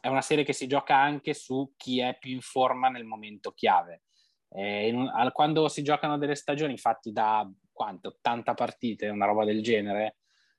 è 0.00 0.08
una 0.08 0.22
serie 0.22 0.42
che 0.42 0.52
si 0.52 0.66
gioca 0.66 0.96
anche 0.96 1.34
su 1.34 1.74
chi 1.76 2.00
è 2.00 2.18
più 2.18 2.32
in 2.32 2.40
forma 2.40 2.88
nel 2.88 3.04
momento 3.04 3.52
chiave. 3.52 4.02
Eh, 4.48 4.88
in, 4.88 5.08
quando 5.32 5.68
si 5.68 5.84
giocano 5.84 6.18
delle 6.18 6.34
stagioni, 6.34 6.72
infatti 6.72 7.12
da 7.12 7.48
quante, 7.70 8.08
80 8.08 8.54
partite, 8.54 9.08
una 9.08 9.26
roba 9.26 9.44
del 9.44 9.62
genere, 9.62 10.16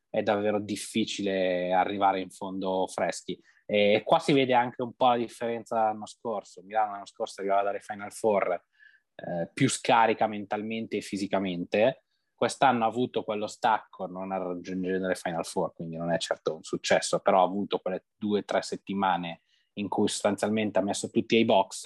è 0.10 0.24
davvero 0.24 0.62
difficile 0.62 1.74
arrivare 1.74 2.22
in 2.22 2.30
fondo 2.30 2.88
freschi. 2.88 3.38
E 3.65 4.01
qua 4.06 4.19
si 4.19 4.33
vede 4.33 4.54
anche 4.54 4.81
un 4.81 4.94
po' 4.94 5.07
la 5.07 5.18
differenza 5.18 5.75
dall'anno 5.75 6.06
scorso. 6.06 6.62
Milano 6.63 6.92
l'anno 6.92 7.06
scorso 7.06 7.42
arrivava 7.42 7.63
dalle 7.63 7.80
Final 7.80 8.12
Four 8.12 8.63
eh, 9.15 9.50
più 9.54 9.69
scarica 9.69 10.27
mentalmente 10.27 10.98
e 10.98 11.01
fisicamente. 11.01 12.04
Quest'anno 12.36 12.83
ha 12.83 12.88
avuto 12.88 13.24
quello 13.24 13.48
stacco, 13.48 14.06
non 14.06 14.31
a 14.31 14.38
raggiungere 14.38 15.00
le 15.00 15.15
Final 15.15 15.45
Four, 15.45 15.74
quindi 15.74 15.95
non 15.95 16.12
è 16.12 16.18
certo 16.18 16.56
un 16.56 16.63
successo, 16.63 17.19
però 17.19 17.42
ha 17.42 17.45
avuto 17.45 17.80
quelle 17.80 18.07
due 18.18 18.39
o 18.39 18.44
tre 18.44 18.62
settimane 18.62 19.44
in 19.74 19.88
cui 19.88 20.07
sostanzialmente 20.07 20.80
ha 20.80 20.83
messo 20.83 21.10
tutti 21.10 21.36
ai 21.36 21.45
box 21.45 21.86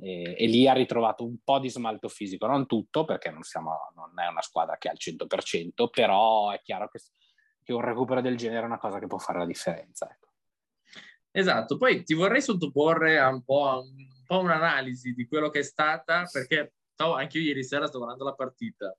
e, 0.00 0.34
e, 0.36 0.46
lì 0.46 0.66
ha 0.66 0.72
ritrovato 0.72 1.24
un 1.24 1.36
po' 1.44 1.58
di 1.58 1.68
smalto 1.68 2.08
fisico, 2.08 2.46
non 2.46 2.66
tutto 2.66 3.04
perché 3.04 3.30
non, 3.30 3.42
siamo, 3.42 3.90
non 3.94 4.18
è 4.18 4.26
una 4.26 4.40
squadra 4.40 4.78
che 4.78 4.88
è 4.88 4.90
al 4.90 4.96
100%, 4.98 5.88
però 5.90 6.50
è 6.50 6.60
chiaro 6.62 6.88
che, 6.88 7.00
che, 7.62 7.72
un 7.72 7.82
recupero 7.82 8.20
del 8.20 8.36
genere 8.36 8.62
è 8.62 8.66
una 8.66 8.78
cosa 8.78 8.98
che 8.98 9.06
può 9.06 9.18
fare 9.18 9.38
la 9.38 9.46
differenza. 9.46 10.08
Ecco. 10.10 10.29
Esatto, 11.32 11.76
poi 11.76 12.02
ti 12.02 12.14
vorrei 12.14 12.42
sottoporre 12.42 13.18
a 13.18 13.28
un 13.28 13.42
po', 13.42 13.68
a 13.68 13.78
un 13.78 14.06
po' 14.26 14.40
un'analisi 14.40 15.12
di 15.12 15.26
quello 15.26 15.48
che 15.48 15.60
è 15.60 15.62
stata, 15.62 16.28
perché 16.30 16.74
stavo, 16.92 17.14
anche 17.14 17.38
io 17.38 17.44
ieri 17.44 17.64
sera 17.64 17.86
sto 17.86 17.98
guardando 17.98 18.24
la 18.24 18.34
partita 18.34 18.96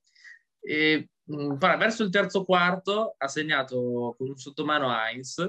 e 0.62 1.10
mh, 1.24 1.56
verso 1.58 2.04
il 2.04 2.12
terzo 2.12 2.46
quarto 2.46 3.16
ha 3.18 3.28
segnato 3.28 4.16
con 4.18 4.30
un 4.30 4.38
sottomano 4.38 4.94
Heinz 4.94 5.40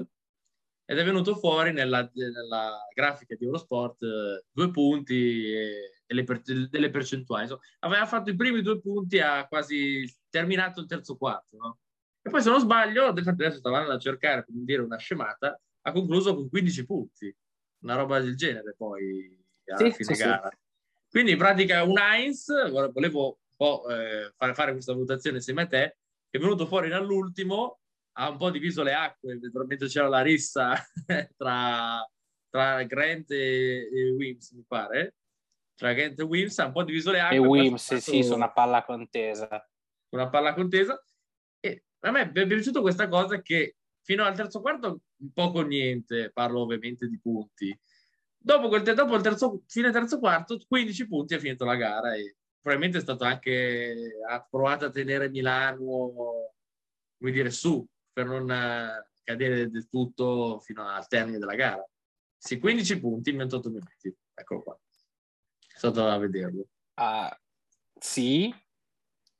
ed 0.85 0.97
è 0.97 1.03
venuto 1.03 1.35
fuori 1.35 1.71
nella, 1.71 2.09
nella 2.13 2.85
grafica 2.93 3.35
di 3.35 3.45
Eurosport 3.45 4.01
eh, 4.01 4.45
due 4.51 4.71
punti 4.71 5.53
delle, 6.05 6.23
per, 6.23 6.41
delle 6.41 6.89
percentuali. 6.89 7.43
Insomma, 7.43 7.61
aveva 7.79 8.05
fatto 8.05 8.31
i 8.31 8.35
primi 8.35 8.61
due 8.61 8.81
punti 8.81 9.19
a 9.19 9.47
quasi 9.47 10.03
terminato 10.29 10.81
il 10.81 10.87
terzo 10.87 11.15
quarto, 11.15 11.57
no? 11.57 11.79
E 12.21 12.29
poi 12.29 12.41
se 12.41 12.49
non 12.49 12.59
sbaglio, 12.59 13.05
adesso 13.05 13.57
stavo 13.57 13.75
andando 13.75 13.95
a 13.95 13.99
cercare, 13.99 14.43
per 14.43 14.53
dire 14.55 14.81
una 14.81 14.97
scemata, 14.97 15.59
ha 15.85 15.91
concluso 15.91 16.35
con 16.35 16.49
15 16.49 16.85
punti, 16.85 17.35
una 17.83 17.95
roba 17.95 18.19
del 18.19 18.35
genere 18.35 18.73
poi 18.77 19.37
alla 19.65 19.91
sì, 19.91 20.03
fine 20.03 20.15
sì, 20.15 20.23
gara. 20.23 20.49
Sì. 20.49 20.57
Quindi 21.09 21.31
in 21.31 21.37
pratica 21.37 21.83
un 21.83 21.97
Heinz, 21.97 22.47
volevo 22.69 23.27
un 23.27 23.55
po' 23.55 23.87
eh, 23.89 24.33
fare, 24.35 24.53
fare 24.53 24.71
questa 24.71 24.93
valutazione 24.93 25.37
insieme 25.37 25.63
a 25.63 25.67
te, 25.67 25.97
è 26.29 26.39
venuto 26.39 26.65
fuori 26.65 26.89
dall'ultimo, 26.89 27.79
ha 28.13 28.29
un 28.29 28.37
po' 28.37 28.49
diviso 28.49 28.81
le 28.83 28.93
acque, 28.93 29.37
naturalmente 29.39 29.87
c'era 29.87 30.07
la 30.07 30.21
rissa 30.21 30.73
tra, 31.37 32.09
tra 32.49 32.83
Grant 32.83 33.31
e, 33.31 33.89
e 33.93 34.11
Wims, 34.11 34.51
mi 34.51 34.63
pare, 34.67 35.15
tra 35.75 35.93
Grant 35.93 36.19
e 36.19 36.23
Wims, 36.23 36.57
ha 36.59 36.65
un 36.65 36.71
po' 36.71 36.83
diviso 36.83 37.11
le 37.11 37.19
acque. 37.19 37.35
E 37.35 37.39
Wims, 37.39 37.87
fatto, 37.87 38.01
sì, 38.01 38.23
su 38.23 38.33
una 38.33 38.51
palla 38.51 38.83
contesa. 38.83 39.69
Una 40.09 40.29
palla 40.29 40.53
contesa. 40.53 41.03
E 41.59 41.83
a 41.99 42.11
me 42.11 42.31
è 42.31 42.47
piaciuto 42.47 42.81
questa 42.81 43.07
cosa 43.07 43.41
che 43.41 43.77
fino 44.03 44.23
al 44.23 44.35
terzo 44.35 44.61
quarto 44.61 45.01
poco 45.33 45.61
niente, 45.61 46.31
parlo 46.31 46.61
ovviamente 46.61 47.07
di 47.07 47.19
punti. 47.19 47.77
Dopo, 48.37 48.67
quel, 48.67 48.83
dopo 48.83 49.15
il 49.15 49.21
terzo, 49.21 49.63
fine 49.67 49.91
terzo 49.91 50.19
quarto, 50.19 50.59
15 50.67 51.07
punti 51.07 51.33
ha 51.33 51.39
finito 51.39 51.63
la 51.63 51.75
gara 51.75 52.13
e 52.13 52.35
probabilmente 52.59 52.99
è 52.99 53.01
stato 53.01 53.23
anche, 53.23 54.17
ha 54.29 54.45
provato 54.49 54.85
a 54.85 54.89
tenere 54.89 55.29
Milano, 55.29 56.13
come 57.17 57.31
dire, 57.31 57.49
su, 57.49 57.85
per 58.11 58.25
non 58.25 58.51
eh, 58.51 59.09
cadere 59.23 59.69
del 59.69 59.87
tutto 59.87 60.59
fino 60.59 60.85
al 60.85 61.07
termine 61.07 61.39
della 61.39 61.55
gara. 61.55 61.87
Sì, 62.37 62.59
15 62.59 62.99
punti 62.99 63.29
in 63.29 63.37
28 63.37 63.69
minuti, 63.69 64.13
eccolo 64.33 64.61
qua. 64.61 64.79
È 65.59 65.77
stato 65.77 66.05
a 66.05 66.17
vederlo. 66.17 66.67
Uh, 66.95 67.33
sì, 67.97 68.53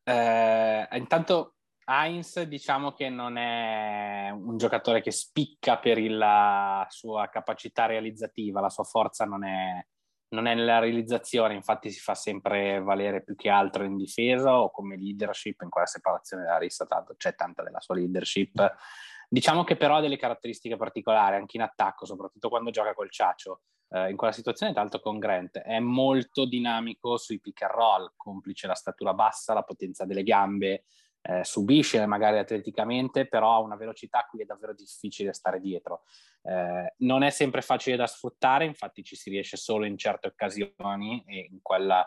eh, 0.04 0.88
intanto 0.92 1.53
Heinz 1.86 2.42
diciamo 2.44 2.94
che 2.94 3.10
non 3.10 3.38
è 3.38 4.30
un 4.30 4.58
giocatore 4.58 5.02
che 5.02 5.12
spicca 5.12 5.78
per 5.78 6.00
la 6.02 6.86
sua 6.90 7.28
capacità 7.30 7.86
realizzativa, 7.86 8.62
la 8.62 8.70
sua 8.70 8.84
forza 8.84 9.26
non 9.26 9.44
è, 9.44 9.86
non 10.30 10.48
è 10.48 10.56
nella 10.56 10.80
realizzazione, 10.80 11.56
infatti 11.56 11.90
si 11.90 12.00
fa 12.00 12.16
sempre 12.16 12.82
valere 12.82 13.24
più 13.24 13.36
che 13.36 13.50
altro 13.50 13.84
in 13.84 13.98
difesa 13.98 14.60
o 14.60 14.72
come 14.72 14.98
leadership 14.98 15.62
in 15.62 15.70
quella 15.70 15.88
separazione 15.88 16.44
della 16.44 16.58
rissa, 16.58 16.86
tanto 16.86 17.16
c'è 17.18 17.36
tanta 17.36 17.64
della 17.64 17.80
sua 17.80 17.96
leadership. 17.96 18.76
Diciamo 19.28 19.64
che 19.64 19.76
però 19.76 19.98
ha 19.98 20.02
delle 20.02 20.18
caratteristiche 20.18 20.78
particolari 20.78 21.36
anche 21.36 21.58
in 21.58 21.64
attacco, 21.64 22.06
soprattutto 22.06 22.50
quando 22.50 22.70
gioca 22.70 22.94
col 22.94 23.10
Ciaccio. 23.10 23.62
Eh, 23.90 24.10
in 24.10 24.16
quella 24.16 24.34
situazione, 24.34 24.74
tanto 24.74 25.00
con 25.00 25.20
Grant, 25.20 25.60
è 25.60 25.80
molto 25.80 26.46
dinamico 26.46 27.18
sui 27.18 27.40
pick 27.40 27.62
and 27.64 27.72
roll, 27.72 28.14
complice 28.16 28.68
la 28.68 28.74
statura 28.74 29.14
bassa, 29.14 29.54
la 29.54 29.64
potenza 29.64 30.06
delle 30.06 30.24
gambe, 30.24 30.86
eh, 31.24 31.44
subisce 31.44 32.06
magari 32.06 32.38
atleticamente, 32.38 33.28
però 33.28 33.54
ha 33.56 33.60
una 33.60 33.78
velocità 33.78 34.20
a 34.20 34.26
cui 34.26 34.42
è 34.42 34.46
davvero 34.46 34.74
difficile 34.74 35.34
stare 35.34 35.60
dietro. 35.60 36.04
Eh, 36.44 36.94
non 36.98 37.24
è 37.24 37.30
sempre 37.30 37.62
facile 37.62 37.96
da 37.96 38.08
sfruttare, 38.08 38.66
infatti 38.66 39.04
ci 39.04 39.16
si 39.16 39.30
riesce 39.30 39.56
solo 39.56 39.86
in 39.86 39.98
certe 39.98 40.28
occasioni 40.28 41.24
e 41.26 41.48
in 41.50 41.60
quella 41.62 42.06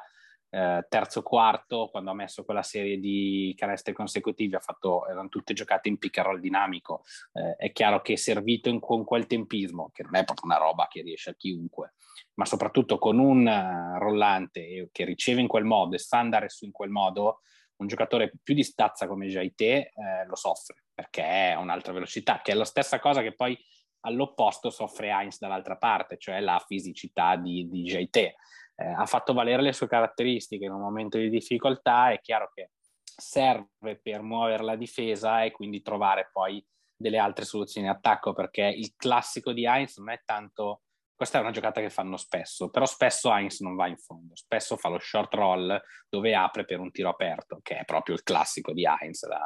eh, 0.51 0.87
terzo 0.89 1.23
quarto, 1.23 1.89
quando 1.91 2.11
ha 2.11 2.15
messo 2.15 2.45
quella 2.45 2.63
serie 2.63 2.99
di 2.99 3.55
canestri 3.57 3.93
consecutivi, 3.93 4.55
ha 4.55 4.61
fatto, 4.61 5.07
erano 5.07 5.29
tutte 5.29 5.55
giocate 5.55 5.89
in 5.89 5.99
pick 5.99 6.19
and 6.19 6.27
roll 6.27 6.41
dinamico. 6.41 7.03
Eh, 7.33 7.57
è 7.57 7.73
chiaro 7.73 8.03
che 8.03 8.17
servito 8.17 8.69
in, 8.69 8.81
con 8.81 9.05
quel 9.05 9.27
tempismo, 9.27 9.91
che 9.93 10.03
non 10.03 10.17
è 10.17 10.25
proprio 10.25 10.51
una 10.51 10.59
roba 10.59 10.89
che 10.89 11.03
riesce 11.03 11.31
a 11.31 11.35
chiunque, 11.35 11.95
ma 12.35 12.45
soprattutto 12.45 12.99
con 12.99 13.19
un 13.19 13.47
uh, 13.47 13.99
rollante 13.99 14.89
che 14.93 15.05
riceve 15.05 15.41
in 15.41 15.49
quel 15.49 15.65
modo 15.65 15.95
e 15.95 15.99
sa 15.99 16.19
andare 16.19 16.49
su 16.49 16.65
in 16.65 16.73
quel 16.73 16.91
modo, 16.91 17.41
un 17.77 17.87
giocatore 17.87 18.33
più 18.43 18.55
di 18.55 18.63
stazza 18.63 19.07
come 19.07 19.27
Jaite 19.27 19.65
eh, 19.65 19.93
lo 20.27 20.37
soffre 20.37 20.85
perché 20.97 21.53
ha 21.53 21.59
un'altra 21.59 21.93
velocità, 21.93 22.41
che 22.43 22.53
è 22.53 22.55
la 22.55 22.65
stessa 22.65 22.99
cosa 22.99 23.21
che 23.21 23.35
poi 23.35 23.57
all'opposto 24.07 24.71
soffre 24.71 25.11
Heinz 25.11 25.39
dall'altra 25.39 25.77
parte, 25.77 26.17
cioè 26.17 26.41
la 26.41 26.63
fisicità 26.67 27.37
di, 27.37 27.69
di 27.69 27.83
Jaite. 27.83 28.37
Eh, 28.77 28.87
ha 28.87 29.05
fatto 29.05 29.35
valere 29.35 29.63
le 29.63 29.73
sue 29.73 29.89
caratteristiche 29.89 30.65
in 30.65 30.73
un 30.73 30.81
momento 30.81 31.19
di 31.19 31.29
difficoltà, 31.29 32.13
è 32.13 32.21
chiaro 32.21 32.51
che 32.55 32.71
serve 33.03 33.99
per 34.01 34.23
muovere 34.23 34.63
la 34.63 34.77
difesa 34.77 35.43
e 35.43 35.51
quindi 35.51 35.83
trovare 35.83 36.31
poi 36.33 36.65
delle 36.97 37.19
altre 37.19 37.45
soluzioni 37.45 37.87
in 37.87 37.93
attacco, 37.93 38.33
perché 38.33 38.63
il 38.63 38.95
classico 38.97 39.53
di 39.53 39.67
Heinz 39.67 39.99
non 39.99 40.11
è 40.11 40.23
tanto 40.25 40.83
questa 41.17 41.39
è 41.39 41.41
una 41.41 41.51
giocata 41.51 41.81
che 41.81 41.89
fanno 41.89 42.19
spesso, 42.19 42.69
però 42.69 42.85
spesso 42.85 43.33
Heinz 43.33 43.61
non 43.61 43.75
va 43.75 43.87
in 43.89 43.97
fondo, 43.97 44.37
spesso 44.37 44.77
fa 44.77 44.91
lo 44.91 44.99
short 44.99 45.33
roll 45.33 45.81
dove 46.09 46.35
apre 46.35 46.67
per 46.67 46.79
un 46.79 46.91
tiro 46.91 47.09
aperto, 47.09 47.59
che 47.63 47.79
è 47.79 47.85
proprio 47.85 48.15
il 48.15 48.23
classico 48.23 48.75
di 48.75 48.85
Heinz, 48.85 49.27
la, 49.27 49.43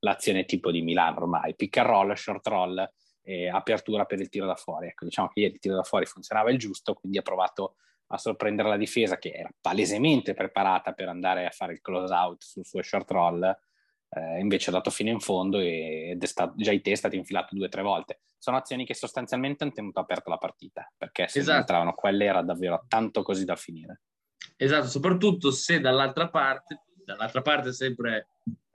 l'azione 0.00 0.44
tipo 0.44 0.72
di 0.72 0.82
Milano 0.82 1.20
ormai, 1.20 1.54
pick 1.54 1.76
and 1.76 1.86
roll, 1.86 2.12
short 2.14 2.46
roll 2.48 2.90
e 3.22 3.48
apertura 3.48 4.04
per 4.04 4.20
il 4.20 4.28
tiro 4.28 4.46
da 4.46 4.56
fuori. 4.56 4.88
Ecco, 4.88 5.04
diciamo 5.04 5.28
che 5.28 5.40
ieri 5.40 5.54
il 5.54 5.60
tiro 5.60 5.76
da 5.76 5.84
fuori 5.84 6.06
funzionava 6.06 6.50
il 6.50 6.58
giusto, 6.58 6.94
quindi 6.94 7.18
ha 7.18 7.22
provato 7.22 7.76
a 8.08 8.18
sorprendere 8.18 8.68
la 8.68 8.76
difesa 8.76 9.18
che 9.18 9.30
era 9.30 9.50
palesemente 9.60 10.34
preparata 10.34 10.92
per 10.92 11.08
andare 11.08 11.46
a 11.46 11.50
fare 11.50 11.72
il 11.72 11.80
close 11.80 12.12
out 12.12 12.42
sul 12.42 12.64
suo 12.64 12.82
short 12.82 13.10
roll 13.10 13.58
eh, 14.16 14.40
invece 14.40 14.70
ha 14.70 14.72
dato 14.72 14.90
fino 14.90 15.10
in 15.10 15.20
fondo 15.20 15.58
ed 15.58 16.22
è 16.22 16.26
stato, 16.26 16.54
già 16.56 16.72
i 16.72 16.80
te 16.80 16.92
è 16.92 16.94
stato 16.94 17.16
infilato 17.16 17.54
due 17.54 17.66
o 17.66 17.68
tre 17.68 17.82
volte. 17.82 18.20
Sono 18.38 18.56
azioni 18.56 18.86
che 18.86 18.94
sostanzialmente 18.94 19.64
hanno 19.64 19.72
tenuto 19.72 20.00
aperta 20.00 20.30
la 20.30 20.38
partita, 20.38 20.90
perché 20.96 21.28
se 21.28 21.40
esatto. 21.40 21.58
entravano 21.58 21.92
quelle 21.92 22.24
era 22.24 22.42
davvero 22.42 22.84
tanto 22.88 23.22
così 23.22 23.44
da 23.44 23.56
finire. 23.56 24.02
Esatto, 24.56 24.86
soprattutto 24.86 25.50
se 25.50 25.80
dall'altra 25.80 26.30
parte, 26.30 26.84
dall'altra 27.04 27.42
parte 27.42 27.72
sempre 27.72 28.28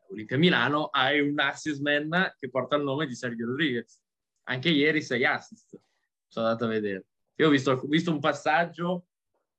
Olimpia 0.09 0.37
Milano, 0.37 0.85
hai 0.91 1.19
un 1.21 1.39
assist 1.39 1.81
man 1.81 2.35
che 2.39 2.49
porta 2.49 2.75
il 2.75 2.83
nome 2.83 3.07
di 3.07 3.15
Sergio 3.15 3.45
Rodriguez. 3.45 3.99
Anche 4.43 4.69
ieri 4.69 5.01
sei 5.01 5.25
assist, 5.25 5.79
sono 6.27 6.45
andato 6.45 6.65
a 6.65 6.67
vedere. 6.67 7.05
Io 7.35 7.47
ho 7.47 7.49
visto, 7.49 7.71
ho 7.71 7.87
visto 7.87 8.11
un 8.11 8.19
passaggio 8.19 9.05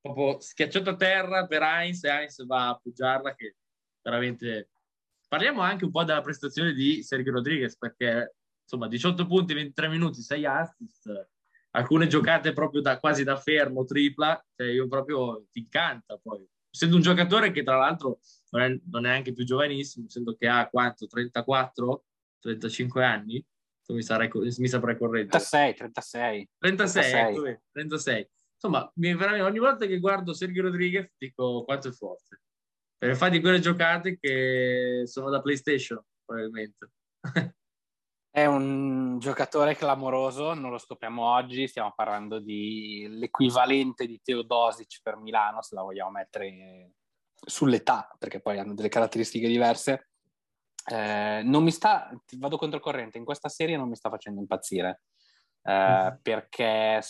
proprio 0.01 0.41
schiacciato 0.41 0.91
a 0.91 0.97
terra 0.97 1.47
per 1.47 1.63
Heinz 1.63 2.05
e 2.05 2.09
Heinz 2.09 2.45
va 2.45 2.67
a 2.67 2.69
appoggiarla 2.71 3.35
che 3.35 3.57
veramente 4.03 4.72
Parliamo 5.33 5.63
anche 5.63 5.87
un 5.87 5.91
po' 5.91 6.05
della 6.05 6.21
prestazione 6.21 6.75
di 6.75 7.03
Sergio 7.03 7.31
Rodriguez, 7.31 7.79
perché 7.79 8.35
insomma 8.63 8.87
18 8.87 9.27
punti, 9.27 9.55
23 9.55 9.89
minuti, 9.89 10.21
6 10.21 10.45
assist, 10.45 11.29
alcune 11.71 12.07
giocate 12.07 12.53
proprio 12.53 12.83
da, 12.83 12.99
quasi 12.99 13.25
da 13.25 13.39
fermo, 13.39 13.87
tripla, 13.87 14.45
cioè 14.55 14.67
io 14.67 14.87
proprio 14.89 15.47
ti 15.51 15.61
incanta 15.61 16.19
poi. 16.23 16.47
Essendo 16.71 16.97
un 16.97 17.01
giocatore 17.01 17.51
che 17.51 17.63
tra 17.63 17.79
l'altro 17.79 18.19
non 18.51 18.61
è, 18.61 18.79
non 18.91 19.07
è 19.07 19.11
anche 19.11 19.33
più 19.33 19.47
giovanissimo, 19.47 20.05
essendo 20.05 20.35
che 20.35 20.49
ha 20.49 20.69
quanto, 20.69 21.07
34, 21.07 22.05
35 22.39 23.03
anni, 23.03 23.43
mi, 23.87 24.03
sarai, 24.03 24.29
mi 24.35 24.69
saprai 24.69 24.99
correggere. 24.99 25.31
36, 25.31 25.75
36. 25.77 26.49
36, 26.59 27.03
36. 27.03 27.53
Ecco, 27.53 27.63
36. 27.73 28.31
Insomma, 28.53 28.93
ogni 28.95 29.59
volta 29.59 29.87
che 29.87 29.99
guardo 29.99 30.35
Sergio 30.35 30.61
Rodriguez 30.61 31.11
dico 31.17 31.65
quanto 31.65 31.89
è 31.89 31.93
forte 31.93 32.41
per 33.03 33.17
fare 33.17 33.33
di 33.33 33.41
quelle 33.41 33.59
giocate 33.59 34.17
che 34.17 35.03
sono 35.07 35.29
da 35.29 35.41
PlayStation, 35.41 36.01
probabilmente. 36.25 36.91
È 38.31 38.47
un 38.47 39.19
giocatore 39.19 39.75
clamoroso, 39.75 40.55
non 40.55 40.71
lo 40.71 40.79
scopriamo 40.79 41.21
oggi, 41.25 41.67
stiamo 41.67 41.93
parlando 41.97 42.39
di 42.39 43.09
l'equivalente 43.11 44.07
di 44.07 44.21
Teodosic 44.23 45.01
per 45.03 45.17
Milano, 45.17 45.63
se 45.63 45.75
la 45.75 45.83
vogliamo 45.83 46.13
mettere 46.13 46.93
sull'età, 47.35 48.09
perché 48.17 48.41
poi 48.41 48.61
hanno 48.61 48.73
delle 48.73 48.89
caratteristiche 48.89 49.49
diverse. 49.49 50.11
Eh, 50.89 51.43
non 51.45 51.65
mi 51.65 51.73
sta, 51.73 52.09
vado 52.37 52.57
controcorrente, 52.57 53.19
in 53.19 53.25
questa 53.25 53.49
serie 53.49 53.77
non 53.77 53.89
mi 53.89 53.97
sta 53.97 54.11
facendo 54.11 54.39
impazzire, 54.39 55.03
eh, 55.65 56.09
mm. 56.13 56.17
perché 56.23 57.01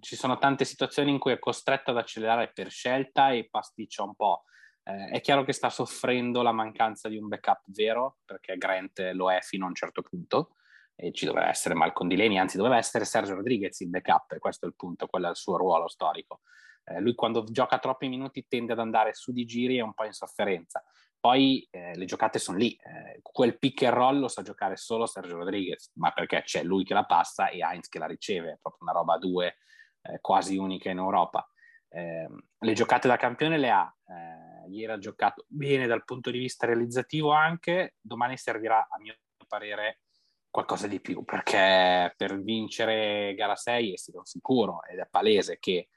ci 0.00 0.16
sono 0.16 0.36
tante 0.36 0.66
situazioni 0.66 1.10
in 1.10 1.18
cui 1.18 1.32
è 1.32 1.38
costretto 1.38 1.92
ad 1.92 1.96
accelerare 1.96 2.52
per 2.52 2.70
scelta 2.70 3.30
e 3.30 3.48
pasticcia 3.50 4.02
un 4.02 4.14
po'. 4.14 4.44
Eh, 4.82 5.10
è 5.10 5.20
chiaro 5.20 5.44
che 5.44 5.52
sta 5.52 5.70
soffrendo 5.70 6.42
la 6.42 6.52
mancanza 6.52 7.08
di 7.08 7.16
un 7.16 7.28
backup 7.28 7.62
vero, 7.66 8.18
perché 8.24 8.56
Grant 8.56 9.10
lo 9.12 9.30
è 9.30 9.40
fino 9.40 9.64
a 9.64 9.68
un 9.68 9.74
certo 9.74 10.02
punto, 10.02 10.56
e 10.94 11.12
ci 11.12 11.24
doveva 11.24 11.48
essere 11.48 11.74
Malcolm 11.74 12.08
Delaney, 12.08 12.38
anzi 12.38 12.56
doveva 12.56 12.76
essere 12.76 13.04
Sergio 13.04 13.34
Rodriguez 13.34 13.78
il 13.80 13.88
backup, 13.88 14.32
e 14.32 14.38
questo 14.38 14.66
è 14.66 14.68
il 14.68 14.74
punto, 14.76 15.06
quello 15.06 15.26
è 15.26 15.30
il 15.30 15.36
suo 15.36 15.56
ruolo 15.56 15.88
storico. 15.88 16.40
Eh, 16.84 17.00
lui 17.00 17.14
quando 17.14 17.44
gioca 17.44 17.78
troppi 17.78 18.08
minuti 18.08 18.46
tende 18.48 18.72
ad 18.72 18.78
andare 18.78 19.14
su 19.14 19.32
di 19.32 19.44
giri 19.44 19.76
e 19.76 19.82
un 19.82 19.94
po' 19.94 20.04
in 20.04 20.12
sofferenza. 20.12 20.82
Poi 21.20 21.68
eh, 21.70 21.94
le 21.96 22.06
giocate 22.06 22.38
sono 22.38 22.56
lì, 22.56 22.72
eh, 22.72 23.20
quel 23.20 23.58
pick 23.58 23.82
and 23.82 23.92
roll 23.92 24.18
lo 24.20 24.28
sa 24.28 24.40
giocare 24.40 24.76
solo 24.76 25.04
Sergio 25.04 25.36
Rodriguez, 25.36 25.90
ma 25.96 26.12
perché 26.12 26.42
c'è 26.42 26.62
lui 26.62 26.82
che 26.82 26.94
la 26.94 27.04
passa 27.04 27.48
e 27.48 27.58
Heinz 27.58 27.88
che 27.88 27.98
la 27.98 28.06
riceve, 28.06 28.52
è 28.52 28.58
proprio 28.60 28.82
una 28.82 28.92
roba 28.92 29.14
a 29.14 29.18
due 29.18 29.56
eh, 30.02 30.18
quasi 30.20 30.56
unica 30.56 30.90
in 30.90 30.96
Europa. 30.96 31.46
Ehm, 31.90 32.42
le 32.58 32.72
giocate 32.72 33.06
da 33.06 33.18
campione 33.18 33.58
le 33.58 33.70
ha, 33.70 33.94
eh, 34.06 34.49
ieri 34.72 34.92
ha 34.92 34.98
giocato 34.98 35.44
bene 35.48 35.86
dal 35.86 36.04
punto 36.04 36.30
di 36.30 36.38
vista 36.38 36.66
realizzativo 36.66 37.30
anche, 37.30 37.94
domani 38.00 38.36
servirà 38.36 38.88
a 38.90 38.98
mio 38.98 39.16
parere 39.46 40.00
qualcosa 40.50 40.86
di 40.86 41.00
più 41.00 41.24
perché 41.24 42.12
per 42.16 42.40
vincere 42.42 43.34
gara 43.34 43.54
6 43.54 43.92
è 43.92 43.96
sicuro 44.24 44.82
ed 44.84 44.98
è 44.98 45.06
palese 45.08 45.58
che 45.58 45.88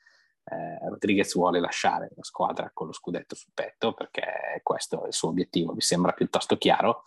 eh, 0.45 0.89
Rodriguez 0.89 1.33
vuole 1.33 1.59
lasciare 1.59 2.11
la 2.15 2.23
squadra 2.23 2.69
con 2.73 2.87
lo 2.87 2.93
scudetto 2.93 3.35
sul 3.35 3.51
petto 3.53 3.93
perché 3.93 4.59
questo 4.61 5.03
è 5.03 5.07
il 5.07 5.13
suo 5.13 5.29
obiettivo, 5.29 5.73
mi 5.73 5.81
sembra 5.81 6.11
piuttosto 6.11 6.57
chiaro. 6.57 7.03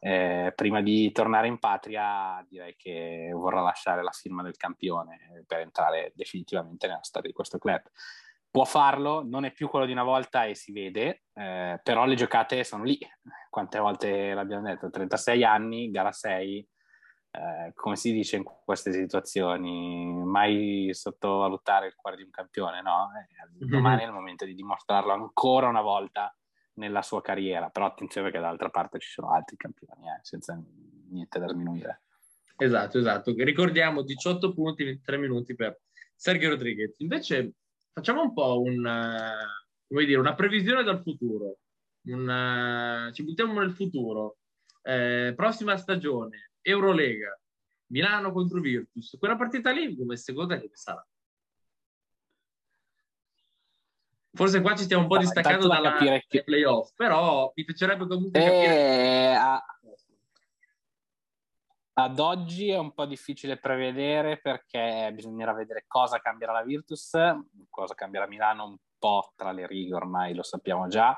Eh, 0.00 0.52
prima 0.54 0.82
di 0.82 1.10
tornare 1.12 1.46
in 1.46 1.58
patria 1.58 2.44
direi 2.46 2.76
che 2.76 3.30
vorrà 3.32 3.62
lasciare 3.62 4.02
la 4.02 4.10
firma 4.10 4.42
del 4.42 4.56
campione 4.56 5.44
per 5.46 5.60
entrare 5.60 6.12
definitivamente 6.14 6.86
nella 6.86 7.02
storia 7.02 7.30
di 7.30 7.34
questo 7.34 7.56
club. 7.56 7.80
Può 8.54 8.64
farlo, 8.64 9.24
non 9.26 9.44
è 9.44 9.52
più 9.52 9.68
quello 9.68 9.84
di 9.84 9.90
una 9.90 10.04
volta 10.04 10.44
e 10.44 10.54
si 10.54 10.70
vede, 10.70 11.24
eh, 11.32 11.80
però 11.82 12.04
le 12.04 12.14
giocate 12.14 12.62
sono 12.62 12.84
lì. 12.84 12.96
Quante 13.50 13.80
volte 13.80 14.32
l'abbiamo 14.32 14.68
detto? 14.68 14.90
36 14.90 15.42
anni, 15.42 15.90
gara 15.90 16.12
6, 16.12 16.58
eh, 17.32 17.72
come 17.74 17.96
si 17.96 18.12
dice 18.12 18.36
in 18.36 18.44
queste 18.44 18.92
situazioni, 18.92 20.14
mai 20.24 20.88
sottovalutare 20.92 21.88
il 21.88 21.96
cuore 21.96 22.16
di 22.16 22.22
un 22.22 22.30
campione, 22.30 22.80
no? 22.80 23.10
Eh, 23.18 23.66
domani 23.66 24.02
è 24.02 24.06
il 24.06 24.12
momento 24.12 24.44
di 24.44 24.54
dimostrarlo 24.54 25.12
ancora 25.12 25.66
una 25.66 25.82
volta 25.82 26.32
nella 26.74 27.02
sua 27.02 27.20
carriera, 27.22 27.70
però 27.70 27.86
attenzione 27.86 28.30
che 28.30 28.38
dall'altra 28.38 28.70
parte 28.70 29.00
ci 29.00 29.10
sono 29.10 29.32
altri 29.32 29.56
campioni, 29.56 30.06
eh, 30.06 30.20
senza 30.22 30.56
niente 31.10 31.40
da 31.40 31.48
sminuire. 31.48 32.02
Esatto, 32.56 32.98
esatto. 32.98 33.34
Ricordiamo 33.36 34.02
18 34.02 34.54
punti, 34.54 34.84
23 34.84 35.16
minuti 35.16 35.56
per 35.56 35.80
Sergio 36.14 36.50
Rodriguez. 36.50 36.94
Invece 37.00 37.54
facciamo 37.94 38.22
un 38.22 38.34
po' 38.34 38.60
una, 38.60 39.36
dire, 39.86 40.16
una 40.16 40.34
previsione 40.34 40.82
dal 40.82 41.00
futuro. 41.00 41.58
Una, 42.06 43.10
ci 43.14 43.24
buttiamo 43.24 43.58
nel 43.60 43.72
futuro. 43.72 44.38
Eh, 44.82 45.32
prossima 45.34 45.76
stagione, 45.78 46.50
Eurolega, 46.60 47.40
Milano 47.86 48.32
contro 48.32 48.60
Virtus. 48.60 49.16
Quella 49.18 49.36
partita 49.36 49.70
lì, 49.70 49.96
come 49.96 50.16
seconda 50.16 50.58
che 50.58 50.68
sarà? 50.74 51.06
Forse 54.32 54.60
qua 54.60 54.74
ci 54.74 54.82
stiamo 54.82 55.04
un 55.04 55.08
po' 55.08 55.18
distaccando 55.18 55.68
dalla 55.68 55.92
capire 55.92 56.24
che... 56.28 56.42
playoff, 56.42 56.92
però 56.96 57.52
mi 57.54 57.64
piacerebbe 57.64 58.06
comunque 58.08 58.40
eh, 58.40 58.44
capire... 58.44 59.36
ad 61.94 62.18
oggi 62.18 62.70
è 62.70 62.78
un 62.78 62.92
po' 62.92 63.06
difficile 63.06 63.58
prevedere 63.58 64.40
perché 64.40 65.10
bisognerà 65.14 65.52
vedere 65.52 65.84
cosa 65.86 66.18
cambierà 66.18 66.52
la 66.52 66.62
Virtus, 66.62 67.12
cosa 67.70 67.94
cambierà 67.94 68.26
Milano 68.26 68.66
un 68.66 68.76
po' 68.98 69.32
tra 69.36 69.52
le 69.52 69.66
righe, 69.66 69.94
ormai 69.94 70.34
lo 70.34 70.42
sappiamo 70.42 70.88
già. 70.88 71.16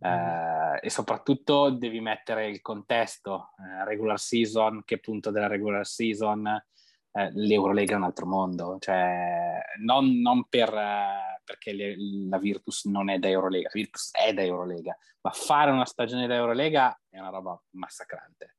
Eh, 0.00 0.78
e 0.82 0.90
soprattutto 0.90 1.70
devi 1.70 2.00
mettere 2.00 2.48
il 2.48 2.60
contesto, 2.60 3.50
eh, 3.58 3.84
regular 3.84 4.18
season, 4.18 4.82
che 4.84 4.98
punto 4.98 5.30
della 5.30 5.46
regular 5.46 5.86
season, 5.86 6.46
eh, 6.46 7.30
l'Eurolega 7.32 7.94
è 7.94 7.96
un 7.96 8.04
altro 8.04 8.26
mondo, 8.26 8.76
cioè 8.78 9.58
non, 9.80 10.20
non 10.20 10.44
per, 10.48 10.72
eh, 10.72 11.40
perché 11.42 11.72
le, 11.72 11.96
la 12.28 12.38
Virtus 12.38 12.84
non 12.84 13.08
è 13.08 13.18
da 13.18 13.28
Eurolega, 13.28 13.70
la 13.72 13.80
Virtus 13.80 14.10
è 14.12 14.34
da 14.34 14.42
Eurolega, 14.42 14.96
ma 15.22 15.30
fare 15.30 15.70
una 15.70 15.86
stagione 15.86 16.26
da 16.26 16.34
Eurolega 16.34 16.96
è 17.08 17.18
una 17.18 17.30
roba 17.30 17.60
massacrante 17.70 18.57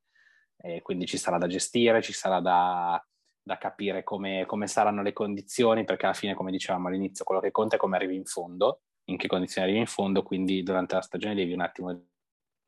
e 0.61 0.81
quindi 0.81 1.05
ci 1.05 1.17
sarà 1.17 1.37
da 1.37 1.47
gestire, 1.47 2.01
ci 2.01 2.13
sarà 2.13 2.39
da, 2.39 3.01
da 3.41 3.57
capire 3.57 4.03
come, 4.03 4.45
come, 4.45 4.67
saranno 4.67 5.01
le 5.01 5.13
condizioni, 5.13 5.85
perché 5.85 6.05
alla 6.05 6.13
fine, 6.13 6.33
come 6.35 6.51
dicevamo 6.51 6.87
all'inizio, 6.87 7.23
quello 7.23 7.41
che 7.41 7.51
conta 7.51 7.77
è 7.77 7.79
come 7.79 7.95
arrivi 7.95 8.15
in 8.15 8.25
fondo, 8.25 8.81
in 9.05 9.17
che 9.17 9.27
condizioni 9.27 9.67
arrivi 9.67 9.81
in 9.81 9.87
fondo, 9.87 10.21
quindi 10.21 10.61
durante 10.61 10.95
la 10.95 11.01
stagione 11.01 11.35
devi 11.35 11.53
un 11.53 11.61
attimo 11.61 12.07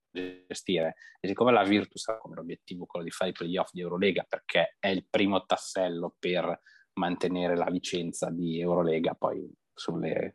gestire. 0.09 0.95
E 1.19 1.27
siccome 1.27 1.51
la 1.51 1.63
Virtus 1.63 2.07
ha 2.07 2.17
come 2.17 2.39
obiettivo 2.39 2.85
quello 2.85 3.05
di 3.05 3.11
fare 3.11 3.31
i 3.31 3.33
playoff 3.33 3.71
di 3.71 3.81
Eurolega, 3.81 4.25
perché 4.27 4.77
è 4.79 4.87
il 4.87 5.05
primo 5.09 5.45
tassello 5.45 6.15
per 6.17 6.61
mantenere 6.93 7.55
la 7.55 7.67
licenza 7.67 8.29
di 8.29 8.59
Eurolega, 8.59 9.13
poi 9.15 9.49
sulle 9.73 10.33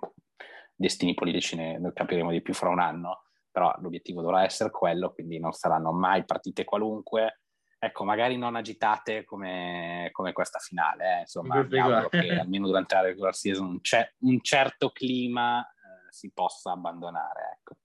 destini 0.74 1.14
politici 1.14 1.56
ne, 1.56 1.78
ne 1.78 1.92
capiremo 1.92 2.30
di 2.30 2.42
più 2.42 2.52
fra 2.52 2.68
un 2.68 2.80
anno, 2.80 3.24
però 3.50 3.74
l'obiettivo 3.78 4.20
dovrà 4.20 4.44
essere 4.44 4.70
quello, 4.70 5.12
quindi 5.12 5.38
non 5.38 5.52
saranno 5.52 5.92
mai 5.92 6.24
partite 6.24 6.64
qualunque, 6.64 7.40
ecco, 7.78 8.04
magari 8.04 8.36
non 8.36 8.56
agitate 8.56 9.24
come, 9.24 10.08
come 10.12 10.32
questa 10.32 10.58
finale, 10.58 11.18
eh. 11.18 11.20
insomma, 11.20 11.56
auguro 11.56 12.08
che 12.08 12.38
almeno 12.38 12.66
durante 12.66 12.94
la 12.94 13.02
regular 13.02 13.34
season 13.34 13.80
c'è 13.80 14.12
un 14.20 14.40
certo 14.40 14.90
clima 14.90 15.62
eh, 15.62 16.10
si 16.10 16.30
possa 16.32 16.72
abbandonare, 16.72 17.58
ecco. 17.58 17.76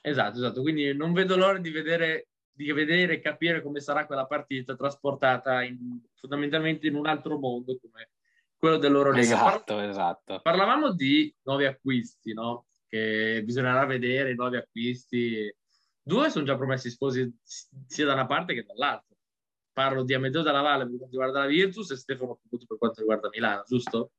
Esatto, 0.00 0.38
esatto, 0.38 0.62
quindi 0.62 0.94
non 0.94 1.12
vedo 1.12 1.36
l'ora 1.36 1.58
di 1.58 1.70
vedere 1.70 2.28
di 2.58 2.72
vedere 2.72 3.14
e 3.14 3.20
capire 3.20 3.62
come 3.62 3.78
sarà 3.78 4.04
quella 4.04 4.26
partita 4.26 4.74
trasportata 4.74 5.62
in, 5.62 6.00
fondamentalmente 6.14 6.88
in 6.88 6.96
un 6.96 7.06
altro 7.06 7.38
mondo 7.38 7.78
come 7.78 8.10
quello 8.58 8.78
dell'Eurolega. 8.78 9.20
Esatto, 9.20 9.74
Parla- 9.76 9.88
esatto. 9.88 10.40
Parlavamo 10.42 10.92
di 10.92 11.32
nuovi 11.44 11.66
acquisti, 11.66 12.32
no? 12.32 12.66
Che 12.88 13.42
bisognerà 13.44 13.86
vedere 13.86 14.32
i 14.32 14.34
nuovi 14.34 14.56
acquisti 14.56 15.54
Due 16.08 16.30
sono 16.30 16.46
già 16.46 16.56
promessi 16.56 16.88
sposi 16.88 17.30
sia 17.42 18.06
da 18.06 18.14
una 18.14 18.24
parte 18.24 18.54
che 18.54 18.64
dall'altra. 18.64 19.14
Parlo 19.74 20.04
di 20.04 20.14
Amedeo 20.14 20.40
dalla 20.40 20.62
Valle 20.62 20.86
per 20.86 20.96
quanto 20.96 21.10
riguarda 21.10 21.40
la 21.40 21.46
Virtus 21.46 21.90
e 21.90 21.96
Stefano 21.96 22.38
Puputo 22.40 22.64
per 22.66 22.78
quanto 22.78 23.00
riguarda 23.00 23.28
Milano, 23.28 23.62
giusto? 23.66 24.12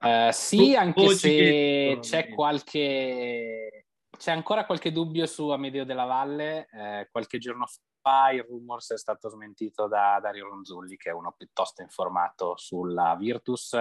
Uh, 0.00 0.32
sì, 0.32 0.74
anche 0.74 1.14
se 1.14 1.98
c'è 2.00 2.28
qualche 2.28 3.86
c'è 4.16 4.32
ancora 4.32 4.66
qualche 4.66 4.90
dubbio 4.90 5.26
su 5.26 5.48
Amedeo 5.48 5.84
della 5.84 6.06
Valle. 6.06 6.66
Eh, 6.72 7.08
qualche 7.12 7.38
giorno 7.38 7.66
fa 8.00 8.32
il 8.32 8.42
rumors 8.42 8.92
è 8.92 8.98
stato 8.98 9.28
smentito 9.28 9.86
da 9.86 10.18
Dario 10.20 10.48
Ronzulli, 10.48 10.96
che 10.96 11.10
è 11.10 11.12
uno 11.12 11.32
piuttosto 11.36 11.82
informato 11.82 12.56
sulla 12.56 13.14
Virtus. 13.16 13.76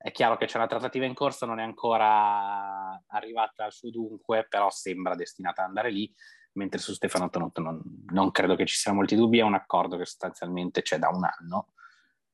È 0.00 0.12
chiaro 0.12 0.36
che 0.36 0.46
c'è 0.46 0.58
una 0.58 0.68
trattativa 0.68 1.04
in 1.06 1.14
corso, 1.14 1.44
non 1.44 1.58
è 1.58 1.64
ancora 1.64 3.02
arrivata 3.08 3.64
al 3.64 3.72
suo 3.72 3.90
dunque, 3.90 4.46
però 4.48 4.70
sembra 4.70 5.16
destinata 5.16 5.62
ad 5.62 5.68
andare 5.68 5.90
lì, 5.90 6.12
mentre 6.52 6.78
su 6.78 6.92
Stefano 6.92 7.28
Tonotto 7.30 7.60
non, 7.60 7.82
non 8.10 8.30
credo 8.30 8.54
che 8.54 8.64
ci 8.64 8.76
siano 8.76 8.98
molti 8.98 9.16
dubbi, 9.16 9.40
è 9.40 9.42
un 9.42 9.54
accordo 9.54 9.96
che 9.96 10.06
sostanzialmente 10.06 10.82
c'è 10.82 10.98
da 10.98 11.08
un 11.08 11.24
anno, 11.24 11.72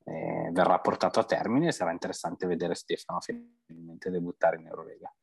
eh, 0.05 0.51
verrà 0.53 0.79
portato 0.81 1.21
a 1.21 1.25
termine 1.25 1.69
e 1.69 1.73
sarà 1.73 1.91
interessante 1.91 2.47
vedere 2.47 2.75
Stefano 2.75 3.21
finalmente 3.21 4.11
debuttare 4.11 4.59
in 4.59 4.67
Eurolega. 4.67 5.15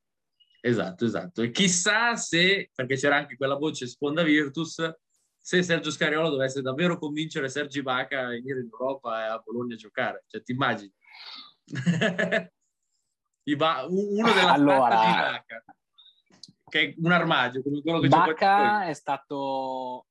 Esatto, 0.61 1.05
esatto. 1.05 1.43
E 1.43 1.51
chissà 1.51 2.15
se, 2.15 2.71
perché 2.73 2.95
c'era 2.95 3.17
anche 3.17 3.37
quella 3.37 3.55
voce 3.55 3.85
sponda 3.85 4.23
Virtus, 4.23 4.83
se 5.37 5.63
Sergio 5.63 5.91
Scariolo 5.91 6.29
dovesse 6.29 6.61
davvero 6.61 6.97
convincere 6.97 7.49
Sergi 7.49 7.81
Baca 7.81 8.21
a 8.21 8.27
venire 8.29 8.59
in 8.59 8.69
Europa 8.71 9.25
e 9.25 9.29
a 9.29 9.41
Bologna 9.43 9.73
a 9.73 9.77
giocare. 9.77 10.23
Cioè, 10.27 10.43
ti 10.43 10.51
immagini? 10.51 10.93
Ba- 13.55 13.85
uno 13.87 14.31
della 14.33 14.51
allora, 14.51 14.89
di 14.89 15.11
Baca, 15.11 15.63
che 16.69 16.81
è 16.81 16.93
un 16.97 17.11
armadio 17.11 17.61
come 17.61 17.81
quello 17.81 17.99
che 17.99 18.07
Baca 18.07 18.85
è 18.85 18.93
stato 18.93 20.05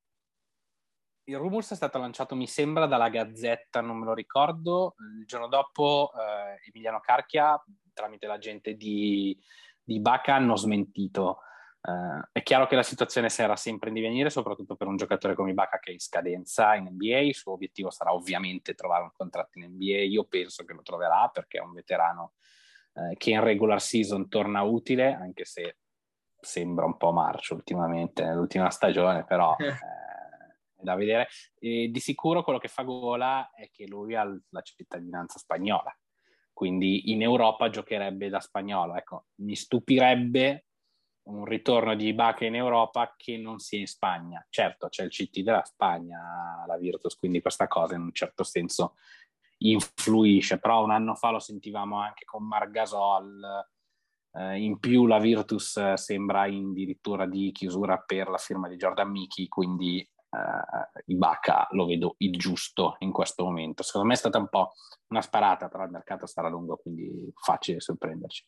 il 1.31 1.37
rumors 1.37 1.70
è 1.70 1.77
stato 1.77 1.99
lanciato 1.99 2.35
mi 2.35 2.46
sembra 2.49 2.87
dalla 2.87 3.09
Gazzetta 3.09 3.81
non 3.81 3.99
me 3.99 4.05
lo 4.05 4.14
ricordo. 4.14 4.96
Il 5.18 5.27
giorno 5.27 5.46
dopo 5.46 6.11
eh, 6.14 6.61
Emiliano 6.68 6.99
Carchia 7.01 7.62
tramite 7.92 8.27
la 8.27 8.38
gente 8.38 8.75
di, 8.75 9.38
di 9.83 10.01
Baca 10.01 10.35
hanno 10.35 10.57
smentito 10.57 11.42
Uh, 11.82 12.20
è 12.32 12.42
chiaro 12.42 12.66
che 12.66 12.76
la 12.76 12.82
situazione 12.82 13.30
sarà 13.30 13.56
sempre 13.56 13.88
in 13.88 13.94
divenire, 13.94 14.28
soprattutto 14.28 14.76
per 14.76 14.86
un 14.86 14.96
giocatore 14.96 15.34
come 15.34 15.52
Ibaka 15.52 15.78
che 15.78 15.90
è 15.90 15.92
in 15.94 16.00
scadenza 16.00 16.74
in 16.74 16.88
NBA. 16.90 17.18
Il 17.20 17.34
suo 17.34 17.52
obiettivo 17.52 17.90
sarà 17.90 18.12
ovviamente 18.12 18.74
trovare 18.74 19.04
un 19.04 19.12
contratto 19.12 19.58
in 19.58 19.66
NBA. 19.70 20.02
Io 20.02 20.24
penso 20.24 20.64
che 20.64 20.74
lo 20.74 20.82
troverà 20.82 21.28
perché 21.32 21.58
è 21.58 21.62
un 21.62 21.72
veterano 21.72 22.34
uh, 22.92 23.14
che 23.16 23.30
in 23.30 23.42
regular 23.42 23.80
season 23.80 24.28
torna 24.28 24.62
utile, 24.62 25.14
anche 25.14 25.46
se 25.46 25.78
sembra 26.38 26.84
un 26.84 26.96
po' 26.96 27.12
marcio 27.12 27.54
ultimamente 27.54 28.24
nell'ultima 28.24 28.70
stagione, 28.70 29.24
però 29.24 29.56
uh, 29.58 29.64
è 30.76 30.82
da 30.82 30.94
vedere. 30.96 31.28
E 31.58 31.88
di 31.90 32.00
sicuro 32.00 32.42
quello 32.42 32.58
che 32.58 32.68
fa 32.68 32.82
gola 32.82 33.50
è 33.54 33.70
che 33.70 33.86
lui 33.86 34.14
ha 34.14 34.24
la 34.24 34.60
cittadinanza 34.60 35.38
spagnola, 35.38 35.96
quindi 36.52 37.10
in 37.12 37.22
Europa 37.22 37.70
giocherebbe 37.70 38.28
da 38.28 38.40
spagnolo. 38.40 38.96
Ecco, 38.96 39.28
mi 39.36 39.56
stupirebbe 39.56 40.66
un 41.24 41.44
ritorno 41.44 41.94
di 41.94 42.09
Ibaka 42.09 42.44
in 42.44 42.54
Europa 42.54 43.14
che 43.16 43.37
non 43.37 43.59
sia 43.59 43.78
in 43.78 43.87
Spagna. 43.87 44.44
Certo, 44.48 44.88
c'è 44.88 45.04
il 45.04 45.11
CT 45.11 45.40
della 45.40 45.64
Spagna, 45.64 46.64
la 46.66 46.76
Virtus, 46.76 47.16
quindi 47.16 47.40
questa 47.40 47.68
cosa 47.68 47.94
in 47.94 48.02
un 48.02 48.12
certo 48.12 48.42
senso 48.42 48.94
influisce, 49.59 50.59
però 50.59 50.83
un 50.83 50.90
anno 50.90 51.14
fa 51.14 51.30
lo 51.30 51.38
sentivamo 51.38 51.98
anche 52.00 52.24
con 52.24 52.46
Margasol, 52.46 53.66
eh, 54.33 54.59
in 54.59 54.78
più 54.78 55.06
la 55.06 55.18
Virtus 55.18 55.94
sembra 55.94 56.42
addirittura 56.42 57.26
di 57.26 57.52
chiusura 57.52 57.98
per 57.98 58.28
la 58.28 58.38
firma 58.38 58.68
di 58.68 58.76
Jordan 58.76 59.11
Miki, 59.11 59.48
quindi 59.48 59.98
eh, 60.00 61.02
Ibaka 61.06 61.68
lo 61.72 61.87
vedo 61.87 62.14
il 62.18 62.37
giusto 62.38 62.96
in 63.00 63.12
questo 63.12 63.44
momento. 63.44 63.83
Secondo 63.83 64.09
me 64.09 64.14
è 64.14 64.16
stata 64.16 64.38
un 64.38 64.48
po' 64.48 64.72
una 65.09 65.22
sparata, 65.22 65.68
però 65.68 65.85
il 65.85 65.90
mercato 65.90 66.26
sarà 66.26 66.48
lungo, 66.48 66.76
quindi 66.76 67.33
facile 67.35 67.80
sorprenderci. 67.80 68.46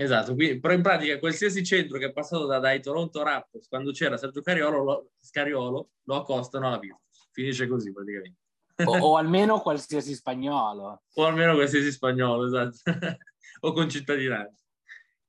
Esatto, 0.00 0.36
quindi, 0.36 0.60
però 0.60 0.74
in 0.74 0.82
pratica 0.82 1.18
qualsiasi 1.18 1.64
centro 1.64 1.98
che 1.98 2.06
è 2.06 2.12
passato 2.12 2.46
da, 2.46 2.60
dai 2.60 2.80
Toronto 2.80 3.20
Raptors 3.20 3.66
quando 3.66 3.90
c'era 3.90 4.16
Sergio 4.16 4.42
Cariolo, 4.42 4.84
lo, 4.84 5.10
Scariolo 5.18 5.90
lo 6.04 6.14
accostano 6.14 6.68
alla 6.68 6.78
Virtus. 6.78 7.28
Finisce 7.32 7.66
così 7.66 7.92
praticamente. 7.92 8.38
O, 8.84 8.96
o, 8.96 9.16
almeno 9.16 9.58
qualsiasi 9.60 10.14
spagnolo. 10.14 11.02
O 11.18 11.24
almeno 11.24 11.54
qualsiasi 11.54 11.90
spagnolo, 11.90 12.46
esatto. 12.46 12.78
o 13.62 13.72
con 13.72 13.90
cittadinanza. 13.90 14.64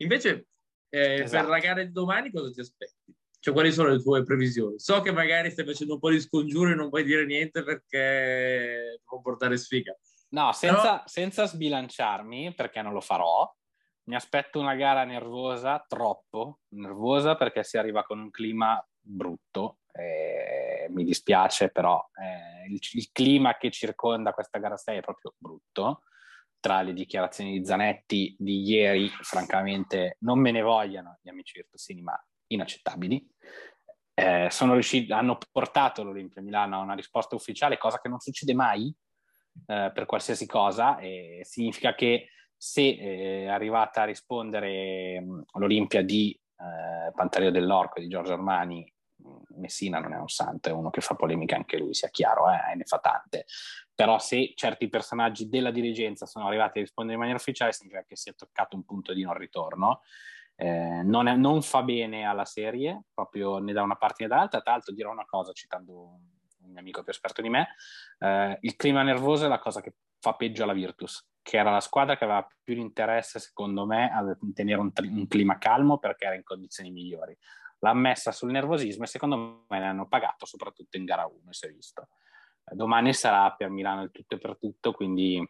Invece, 0.04 0.50
eh, 0.90 1.22
esatto. 1.22 1.42
per 1.42 1.50
la 1.50 1.60
gara 1.60 1.84
di 1.84 1.92
domani 1.92 2.32
cosa 2.32 2.52
ti 2.52 2.60
aspetti? 2.60 3.12
Cioè, 3.40 3.54
quali 3.56 3.72
sono 3.72 3.90
le 3.90 4.00
tue 4.00 4.24
previsioni? 4.24 4.78
So 4.78 5.02
che 5.02 5.12
magari 5.12 5.50
stai 5.50 5.66
facendo 5.66 5.94
un 5.94 6.00
po' 6.00 6.12
di 6.12 6.20
scongiuri 6.20 6.74
e 6.74 6.76
non 6.76 6.90
puoi 6.90 7.04
dire 7.04 7.26
niente 7.26 7.64
perché 7.64 9.02
può 9.04 9.20
portare 9.20 9.58
sfiga. 9.58 9.98
No, 10.30 10.52
senza, 10.52 10.82
Però... 10.82 11.04
senza 11.08 11.48
sbilanciarmi, 11.48 12.54
perché 12.54 12.84
non 12.84 12.94
lo 12.94 13.02
farò, 13.02 13.52
mi 14.10 14.16
aspetto 14.16 14.60
una 14.60 14.74
gara 14.74 15.04
nervosa, 15.04 15.86
troppo 15.88 16.62
nervosa, 16.70 17.36
perché 17.36 17.64
si 17.64 17.78
arriva 17.78 18.04
con 18.04 18.20
un 18.20 18.32
clima 18.32 18.84
brutto. 19.00 19.78
Eh, 19.92 20.88
mi 20.90 21.04
dispiace, 21.04 21.70
però 21.70 22.04
eh, 22.20 22.68
il, 22.72 22.80
il, 22.94 23.10
clima 23.12 23.56
che 23.58 23.70
circonda 23.70 24.34
questa 24.34 24.58
gara 24.58 24.78
6 24.78 24.98
è 24.98 25.02
proprio 25.02 25.36
brutto. 25.38 26.02
Tra 26.60 26.82
le 26.82 26.94
dichiarazioni 26.94 27.60
di 27.60 27.66
Zanetti 27.66 28.36
di 28.40 28.64
ieri, 28.64 29.10
francamente, 29.10 30.18
non 30.22 30.40
me 30.40 30.50
ne 30.50 30.62
vogliano 30.62 31.20
gli 31.22 31.30
amici 31.30 31.60
virtusini, 31.60 32.02
ma 32.02 32.20
inaccettabili. 32.48 33.30
Eh, 34.16 34.50
riusciti, 34.50 35.12
hanno 35.12 35.38
portato 35.52 36.04
l'Olimpia 36.04 36.42
Milano 36.42 36.80
a 36.80 36.84
una 36.84 36.96
risposta 36.96 37.36
ufficiale, 37.36 37.78
cosa 37.78 38.00
che 38.00 38.10
non 38.10 38.20
succede 38.20 38.56
mai 38.56 38.92
eh, 39.68 39.92
per 39.94 40.06
qualsiasi 40.08 40.48
cosa, 40.48 40.98
e 40.98 41.42
significa 41.44 41.94
che 41.94 42.30
se 42.62 42.82
eh, 42.82 43.44
è 43.44 43.48
arrivata 43.48 44.02
a 44.02 44.06
rispondere 44.06 45.24
l'Olimpia 45.54 46.04
di 46.04 46.38
eh, 46.58 47.12
Pantaleo 47.16 47.52
dell'Orco 47.52 48.02
di 48.02 48.10
Giorgio 48.10 48.34
Armani, 48.34 48.94
Messina 49.56 50.00
non 50.00 50.14
è 50.14 50.18
un 50.18 50.28
santo, 50.28 50.68
è 50.68 50.72
uno 50.74 50.90
che 50.90 51.00
fa 51.00 51.16
polemica 51.16 51.56
anche 51.56 51.78
lui, 51.78 51.94
sia 51.94 52.10
chiaro, 52.10 52.50
eh, 52.50 52.76
ne 52.76 52.84
fa 52.84 53.00
tante. 53.00 53.46
Però 53.96 54.20
se 54.20 54.52
certi 54.56 54.90
personaggi 54.90 55.48
della 55.48 55.72
dirigenza 55.72 56.26
sono 56.26 56.48
arrivati 56.48 56.80
a 56.80 56.82
rispondere 56.82 57.16
in 57.16 57.22
maniera 57.22 57.40
ufficiale, 57.40 57.72
significa 57.72 58.04
che 58.04 58.18
si 58.18 58.30
è 58.30 58.36
toccato 58.36 58.76
un 58.76 58.84
punto 58.84 59.14
di 59.14 59.24
non 59.24 59.36
ritorno. 59.36 60.02
Eh, 60.56 61.02
non, 61.04 61.28
è, 61.28 61.36
non, 61.38 61.62
fa 61.62 61.82
bene 61.84 62.26
alla 62.26 62.44
serie, 62.44 63.04
proprio 63.14 63.60
né 63.60 63.72
da 63.72 63.84
una 63.84 63.96
parte 63.96 64.24
né 64.24 64.30
dall'altra. 64.30 64.60
Tra 64.60 64.74
l'altro 64.74 64.94
dirò 64.94 65.12
una 65.12 65.26
cosa 65.26 65.54
citando 65.54 66.20
un 66.62 66.72
mio 66.72 66.80
amico 66.80 67.04
più 67.04 67.12
esperto 67.12 67.42
di 67.42 67.50
me, 67.50 67.76
eh, 68.20 68.58
il 68.62 68.76
clima 68.76 69.02
nervoso 69.02 69.46
è 69.46 69.48
la 69.48 69.60
cosa 69.60 69.80
che 69.80 69.94
fa 70.20 70.34
peggio 70.34 70.64
alla 70.64 70.74
Virtus, 70.74 71.26
che 71.50 71.58
era 71.58 71.72
la 71.72 71.80
squadra 71.80 72.16
che 72.16 72.26
aveva 72.26 72.48
più 72.64 72.76
interesse, 72.76 73.40
secondo 73.40 73.88
me, 73.88 74.12
a 74.12 74.24
tenere 74.54 74.80
un, 74.80 74.92
un 74.96 75.28
clima 75.28 75.58
calmo 75.58 75.98
perché 75.98 76.28
era 76.28 76.36
in 76.36 76.44
condizioni 76.44 76.92
migliori. 76.92 77.36
L'ha 77.80 77.94
messa 77.96 78.32
sul 78.32 78.52
nervosismo 78.52 79.06
e 79.06 79.08
secondo 79.08 79.66
me 79.68 79.80
ne 79.80 79.88
hanno 79.88 80.08
pagato, 80.08 80.46
soprattutto 80.46 80.98
in 80.98 81.06
gara 81.06 81.26
1, 81.26 81.52
si 81.52 81.66
è 81.66 81.72
visto. 81.72 82.10
Eh, 82.66 82.76
domani 82.76 83.14
sarà 83.16 83.52
per 83.54 83.70
Milano 83.70 84.04
il 84.04 84.12
tutto 84.12 84.36
e 84.36 84.38
per 84.38 84.60
tutto, 84.60 84.92
quindi 84.92 85.44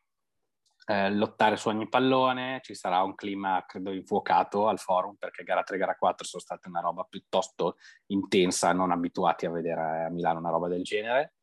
eh, 0.86 1.12
lottare 1.12 1.58
su 1.58 1.68
ogni 1.68 1.90
pallone, 1.90 2.62
ci 2.64 2.76
sarà 2.76 3.04
un 3.04 3.14
clima 3.16 3.66
credo 3.68 3.92
infuocato 3.92 4.70
al 4.70 4.80
forum 4.80 5.16
perché 5.16 5.44
gara 5.44 5.64
3 5.64 5.76
e 5.76 5.80
gara 5.80 5.96
4 5.98 6.26
sono 6.26 6.42
state 6.42 6.70
una 6.70 6.80
roba 6.80 7.04
piuttosto 7.04 7.76
intensa, 8.06 8.72
non 8.72 8.92
abituati 8.92 9.46
a 9.46 9.52
vedere 9.52 10.06
a 10.06 10.10
Milano 10.10 10.40
una 10.40 10.50
roba 10.50 10.70
del 10.70 10.84
genere. 10.84 11.34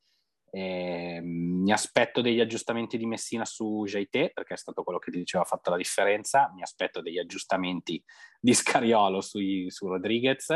E, 0.56 1.20
mm, 1.20 1.64
mi 1.64 1.72
aspetto 1.72 2.22
degli 2.22 2.40
aggiustamenti 2.40 2.96
di 2.96 3.04
Messina 3.04 3.44
su 3.44 3.84
JT 3.84 4.32
perché 4.32 4.54
è 4.54 4.56
stato 4.56 4.82
quello 4.82 4.98
che 4.98 5.10
ti 5.10 5.18
diceva 5.18 5.42
ha 5.42 5.46
fatto 5.46 5.68
la 5.68 5.76
differenza. 5.76 6.50
Mi 6.54 6.62
aspetto 6.62 7.02
degli 7.02 7.18
aggiustamenti 7.18 8.02
di 8.40 8.54
Scariolo 8.54 9.20
sui, 9.20 9.70
su 9.70 9.86
Rodriguez. 9.86 10.48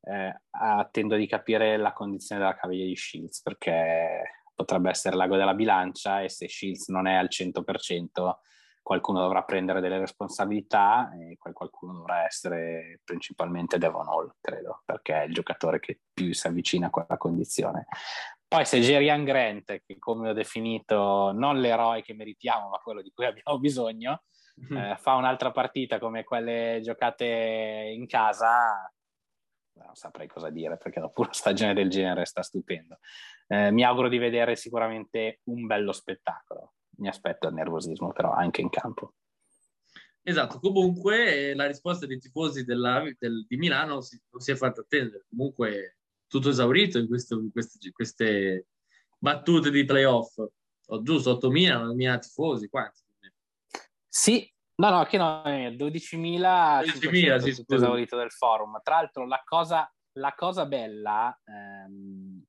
Eh, 0.00 0.42
attendo 0.50 1.16
di 1.16 1.26
capire 1.26 1.76
la 1.76 1.92
condizione 1.92 2.40
della 2.40 2.54
caviglia 2.54 2.84
di 2.84 2.96
Shields 2.96 3.42
perché 3.42 4.44
potrebbe 4.54 4.90
essere 4.90 5.16
l'ago 5.16 5.36
della 5.36 5.54
bilancia 5.54 6.22
e 6.22 6.28
se 6.28 6.48
Shields 6.48 6.88
non 6.88 7.08
è 7.08 7.14
al 7.14 7.28
100% 7.28 8.36
qualcuno 8.80 9.20
dovrà 9.20 9.42
prendere 9.42 9.80
delle 9.80 9.98
responsabilità 9.98 11.10
e 11.12 11.36
quel 11.36 11.52
qualcuno 11.52 11.92
dovrà 11.92 12.24
essere 12.24 13.00
principalmente 13.04 13.76
Devon 13.76 14.08
Hall, 14.08 14.32
credo, 14.40 14.80
perché 14.86 15.12
è 15.12 15.24
il 15.26 15.34
giocatore 15.34 15.78
che 15.78 16.00
più 16.10 16.32
si 16.32 16.46
avvicina 16.46 16.86
a 16.86 16.90
quella 16.90 17.18
condizione. 17.18 17.86
Poi 18.48 18.64
se 18.64 18.80
Jerian 18.80 19.24
Grant, 19.24 19.82
che 19.84 19.98
come 19.98 20.30
ho 20.30 20.32
definito 20.32 21.32
non 21.32 21.60
l'eroe 21.60 22.00
che 22.00 22.14
meritiamo, 22.14 22.70
ma 22.70 22.78
quello 22.78 23.02
di 23.02 23.12
cui 23.14 23.26
abbiamo 23.26 23.58
bisogno, 23.60 24.22
mm-hmm. 24.58 24.84
eh, 24.84 24.96
fa 24.96 25.14
un'altra 25.16 25.50
partita 25.50 25.98
come 25.98 26.24
quelle 26.24 26.80
giocate 26.82 27.92
in 27.94 28.06
casa, 28.06 28.90
non 29.74 29.94
saprei 29.94 30.26
cosa 30.26 30.48
dire 30.48 30.78
perché 30.78 30.98
dopo 30.98 31.20
una 31.20 31.32
stagione 31.32 31.74
del 31.74 31.90
genere 31.90 32.24
sta 32.24 32.42
stupendo. 32.42 32.98
Eh, 33.46 33.70
mi 33.70 33.84
auguro 33.84 34.08
di 34.08 34.18
vedere 34.18 34.56
sicuramente 34.56 35.40
un 35.44 35.66
bello 35.66 35.92
spettacolo. 35.92 36.72
Mi 36.98 37.08
aspetto 37.08 37.48
il 37.48 37.54
nervosismo, 37.54 38.12
però 38.12 38.32
anche 38.32 38.62
in 38.62 38.70
campo. 38.70 39.12
Esatto, 40.22 40.58
comunque 40.58 41.50
eh, 41.50 41.54
la 41.54 41.66
risposta 41.66 42.06
dei 42.06 42.18
tifosi 42.18 42.64
della, 42.64 43.02
del, 43.18 43.46
di 43.46 43.56
Milano 43.56 44.00
si, 44.00 44.20
non 44.30 44.40
si 44.40 44.50
è 44.50 44.56
fatta 44.56 44.80
attendere. 44.80 45.26
Comunque 45.28 45.97
tutto 46.28 46.50
esaurito 46.50 46.98
in, 46.98 47.08
questo, 47.08 47.38
in 47.38 47.50
queste, 47.50 47.90
queste, 47.90 48.66
battute 49.18 49.70
di 49.70 49.84
playoff. 49.84 50.36
Oh, 50.90 51.02
giusto, 51.02 51.32
8.000, 51.34 51.94
9.000 51.94 52.18
tifosi, 52.20 52.68
quanti? 52.68 53.00
Sì, 54.06 54.50
no, 54.76 54.90
no, 54.90 55.04
che 55.04 55.18
no, 55.18 55.42
12.000, 55.42 55.74
12.000 55.76 57.38
sì, 57.38 57.54
tutto 57.54 57.74
esaurito 57.74 58.16
del 58.16 58.30
forum. 58.30 58.80
Tra 58.82 58.96
l'altro 58.96 59.26
la 59.26 59.42
cosa, 59.44 59.92
la 60.12 60.34
cosa 60.34 60.66
bella... 60.66 61.36
Ehm, 61.44 62.46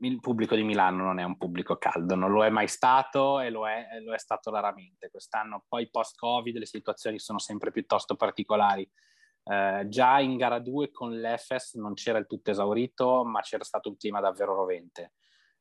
il 0.00 0.20
pubblico 0.20 0.54
di 0.54 0.62
Milano 0.62 1.04
non 1.04 1.18
è 1.18 1.22
un 1.22 1.36
pubblico 1.36 1.76
caldo, 1.76 2.14
non 2.14 2.30
lo 2.30 2.44
è 2.44 2.50
mai 2.50 2.68
stato 2.68 3.40
e 3.40 3.48
lo 3.50 3.66
è, 3.66 3.86
lo 4.04 4.12
è 4.12 4.18
stato 4.18 4.50
raramente. 4.50 5.10
Quest'anno, 5.10 5.64
poi 5.66 5.88
post-Covid, 5.88 6.58
le 6.58 6.66
situazioni 6.66 7.18
sono 7.18 7.38
sempre 7.38 7.70
piuttosto 7.70 8.14
particolari. 8.14 8.88
Eh, 9.48 9.86
già 9.88 10.18
in 10.18 10.36
gara 10.36 10.58
2 10.58 10.90
con 10.90 11.12
l'Efes 11.12 11.74
non 11.74 11.94
c'era 11.94 12.18
il 12.18 12.26
tutto 12.26 12.50
esaurito, 12.50 13.24
ma 13.24 13.40
c'era 13.40 13.62
stato 13.62 13.88
un 13.88 13.96
clima 13.96 14.20
davvero 14.20 14.54
rovente. 14.54 15.12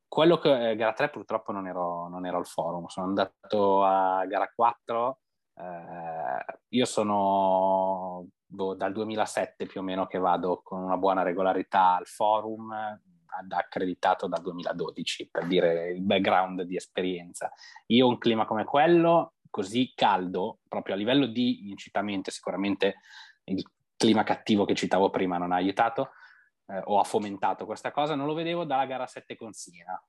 Quello 0.08 0.38
che 0.39 0.71
eh, 0.71 0.76
gara 0.76 0.93
3 0.93 1.10
purtroppo 1.10 1.52
non 1.52 1.67
ero, 1.67 2.08
non 2.08 2.26
ero 2.26 2.38
al 2.38 2.48
forum, 2.48 2.88
sono 2.88 3.08
andato 3.08 3.84
a 3.84 4.26
gara 4.26 4.52
4. 4.54 5.19
Eh, 5.58 6.60
io 6.69 6.86
sono 6.86 8.28
boh, 8.45 8.74
dal 8.74 8.91
2007 8.91 9.67
più 9.67 9.82
o 9.82 9.84
meno 9.84 10.08
che 10.08 10.17
vado 10.17 10.62
con 10.63 10.82
una 10.82 10.98
buona 10.98 11.21
regolarità 11.21 11.95
al 11.95 12.08
forum 12.08 12.74
accreditato 13.50 14.28
dal 14.28 14.41
2012 14.41 15.30
per 15.30 15.45
dire 15.45 15.91
il 15.91 16.02
background 16.02 16.62
di 16.63 16.76
esperienza. 16.76 17.52
Io 17.88 18.08
un 18.08 18.17
clima 18.17 18.45
come 18.45 18.63
quello, 18.63 19.34
così 19.50 19.91
caldo, 19.93 20.60
proprio 20.67 20.95
a 20.95 20.98
livello 20.98 21.26
di 21.26 21.69
incitamento, 21.69 22.32
sicuramente 22.32 22.95
il 23.45 23.63
clima 23.95 24.23
cattivo 24.23 24.65
che 24.65 24.75
citavo 24.75 25.10
prima 25.10 25.38
non 25.38 25.51
ha 25.51 25.55
aiutato 25.55 26.12
eh, 26.67 26.81
o 26.86 26.99
ha 26.99 27.03
fomentato 27.03 27.65
questa 27.65 27.91
cosa, 27.91 28.15
non 28.15 28.27
lo 28.27 28.34
vedevo 28.34 28.65
dalla 28.65 28.86
gara 28.86 29.08
7 29.08 29.36
con 29.36 29.53
Siena. 29.53 30.01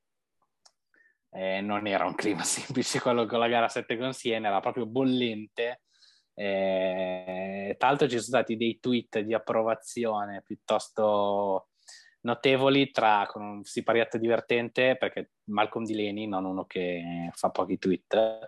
Eh, 1.30 1.60
non 1.60 1.86
era 1.86 2.06
un 2.06 2.14
clima 2.14 2.42
semplice 2.44 3.00
quello 3.00 3.26
con 3.26 3.38
la 3.38 3.48
gara 3.48 3.68
7 3.68 3.96
con 3.98 4.12
Siena, 4.12 4.48
era 4.48 4.60
proprio 4.60 4.86
bollente. 4.86 5.82
Eh, 6.34 7.74
tra 7.78 7.88
l'altro 7.88 8.06
ci 8.06 8.18
sono 8.18 8.26
stati 8.26 8.56
dei 8.56 8.78
tweet 8.78 9.20
di 9.20 9.32
approvazione 9.32 10.42
piuttosto 10.42 11.68
notevoli 12.26 12.90
tra, 12.90 13.26
con 13.30 13.42
un 13.42 13.64
siparietto 13.64 14.18
divertente, 14.18 14.96
perché 14.96 15.30
Malcolm 15.44 15.84
Delaney, 15.84 16.26
non 16.26 16.44
uno 16.44 16.66
che 16.66 17.30
fa 17.32 17.50
pochi 17.50 17.78
tweet, 17.78 18.38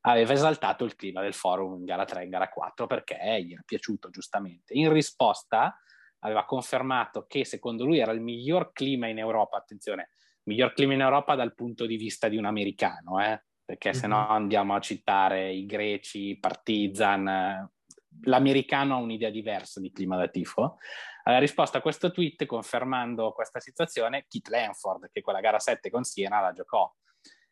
aveva 0.00 0.32
esaltato 0.32 0.84
il 0.84 0.96
clima 0.96 1.20
del 1.20 1.34
forum 1.34 1.76
in 1.76 1.84
gara 1.84 2.04
3 2.04 2.20
e 2.20 2.24
in 2.24 2.30
gara 2.30 2.48
4 2.48 2.86
perché 2.86 3.16
gli 3.44 3.52
era 3.52 3.62
piaciuto 3.64 4.10
giustamente. 4.10 4.72
In 4.74 4.92
risposta 4.92 5.78
aveva 6.20 6.44
confermato 6.44 7.26
che 7.28 7.44
secondo 7.44 7.84
lui 7.84 7.98
era 7.98 8.12
il 8.12 8.20
miglior 8.20 8.72
clima 8.72 9.06
in 9.06 9.18
Europa, 9.18 9.58
attenzione, 9.58 10.10
miglior 10.44 10.72
clima 10.72 10.94
in 10.94 11.02
Europa 11.02 11.34
dal 11.34 11.54
punto 11.54 11.86
di 11.86 11.96
vista 11.96 12.28
di 12.28 12.36
un 12.36 12.46
americano, 12.46 13.22
eh? 13.22 13.44
perché 13.64 13.90
mm-hmm. 13.90 13.98
se 13.98 14.06
no 14.06 14.28
andiamo 14.28 14.74
a 14.74 14.80
citare 14.80 15.52
i 15.52 15.66
greci, 15.66 16.38
Partizan, 16.38 17.68
l'americano 18.22 18.94
ha 18.94 18.98
un'idea 18.98 19.30
diversa 19.30 19.80
di 19.80 19.92
clima 19.92 20.16
da 20.16 20.28
tifo. 20.28 20.78
Aveva 21.26 21.40
risposto 21.40 21.76
a 21.76 21.80
questo 21.80 22.12
tweet 22.12 22.46
confermando 22.46 23.32
questa 23.32 23.58
situazione 23.58 24.26
Kit 24.28 24.46
Lanford, 24.48 25.10
che 25.10 25.22
quella 25.22 25.40
gara 25.40 25.58
7 25.58 25.90
con 25.90 26.04
Siena 26.04 26.40
la 26.40 26.52
giocò. 26.52 26.92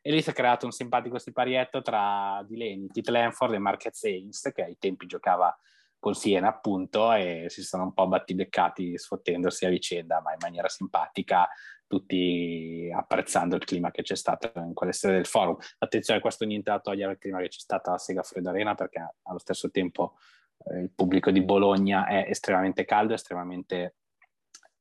E 0.01 0.13
lì 0.13 0.23
si 0.23 0.31
è 0.31 0.33
creato 0.33 0.65
un 0.65 0.71
simpatico 0.71 1.19
siparietto 1.19 1.83
tra 1.83 2.41
Dileni, 2.47 2.89
Kit 2.89 3.09
Lanford 3.09 3.55
e 3.55 3.59
Marquez 3.59 4.05
Haynes, 4.05 4.53
che 4.55 4.63
ai 4.63 4.79
tempi 4.79 5.07
giocava 5.07 5.57
con 5.99 6.15
Siena 6.15 6.49
appunto 6.49 7.13
e 7.15 7.47
si 7.49 7.65
sono 7.65 7.83
un 7.83 7.95
po' 7.95 8.07
battibeccati 8.07 8.97
sfottendosi 8.97 9.67
a 9.67 9.71
vicenda, 9.71 10.21
ma 10.21 10.31
in 10.31 10.39
maniera 10.41 10.69
simpatica, 10.69 11.49
tutti 11.89 12.93
apprezzando 12.95 13.57
il 13.57 13.65
clima 13.65 13.91
che 13.91 14.03
c'è 14.03 14.15
stato 14.15 14.53
in 14.57 14.73
quelle 14.73 14.93
sede 14.93 15.15
del 15.15 15.27
forum. 15.27 15.57
Attenzione, 15.79 16.21
questo 16.21 16.45
niente 16.45 16.71
da 16.71 16.79
togliere 16.79 17.13
il 17.13 17.19
clima 17.19 17.41
che 17.41 17.49
c'è 17.49 17.59
stato 17.59 17.91
a 17.91 17.99
Sega 17.99 18.23
Freddo 18.23 18.51
Arena 18.51 18.77
perché 18.77 19.17
allo 19.23 19.39
stesso 19.39 19.69
tempo 19.71 20.17
il 20.73 20.91
pubblico 20.95 21.31
di 21.31 21.43
Bologna 21.43 22.07
è 22.07 22.27
estremamente 22.29 22.85
caldo, 22.85 23.15
estremamente 23.15 23.97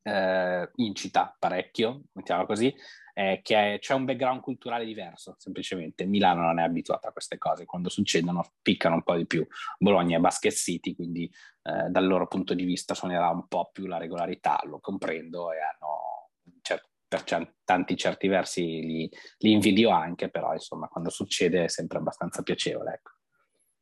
eh, 0.04 0.70
incita 0.76 1.36
parecchio, 1.38 2.04
mettiamola 2.14 2.48
così, 2.48 2.74
eh, 3.14 3.42
che 3.44 3.76
è, 3.76 3.80
c'è 3.80 3.94
un 3.94 4.06
background 4.06 4.42
culturale 4.42 4.86
diverso, 4.86 5.36
semplicemente. 5.38 6.06
Milano 6.06 6.42
non 6.42 6.60
è 6.60 6.64
abituata 6.64 7.10
a 7.10 7.12
queste 7.12 7.38
cose, 7.38 7.66
quando 7.66 7.90
succedono 7.90 8.54
piccano 8.62 8.96
un 8.96 9.04
po' 9.04 9.16
di 9.16 9.26
più. 9.26 9.46
Bologna 9.78 10.18
è 10.18 10.20
basket 10.20 10.54
city, 10.54 10.96
quindi 10.96 11.32
eh, 11.64 11.90
dal 11.90 12.06
loro 12.06 12.28
punto 12.28 12.54
di 12.54 12.64
vista 12.64 12.94
suonerà 12.94 13.30
un 13.30 13.48
po' 13.48 13.70
più 13.72 13.86
la 13.86 13.98
regolarità, 13.98 14.60
lo 14.66 14.80
comprendo 14.80 15.52
e 15.52 15.58
hanno 15.60 16.30
cer- 16.62 16.90
per 17.08 17.24
tanti 17.64 17.96
certi 17.96 18.28
versi 18.28 18.62
li, 18.64 19.10
li 19.38 19.52
invidio 19.52 19.92
anche, 19.92 20.30
però 20.30 20.54
insomma 20.54 20.88
quando 20.88 21.12
succede 21.12 21.66
è 21.66 21.68
sempre 21.68 22.00
abbastanza 22.00 22.42
piacevole. 22.42 22.94
Ecco. 22.94 23.12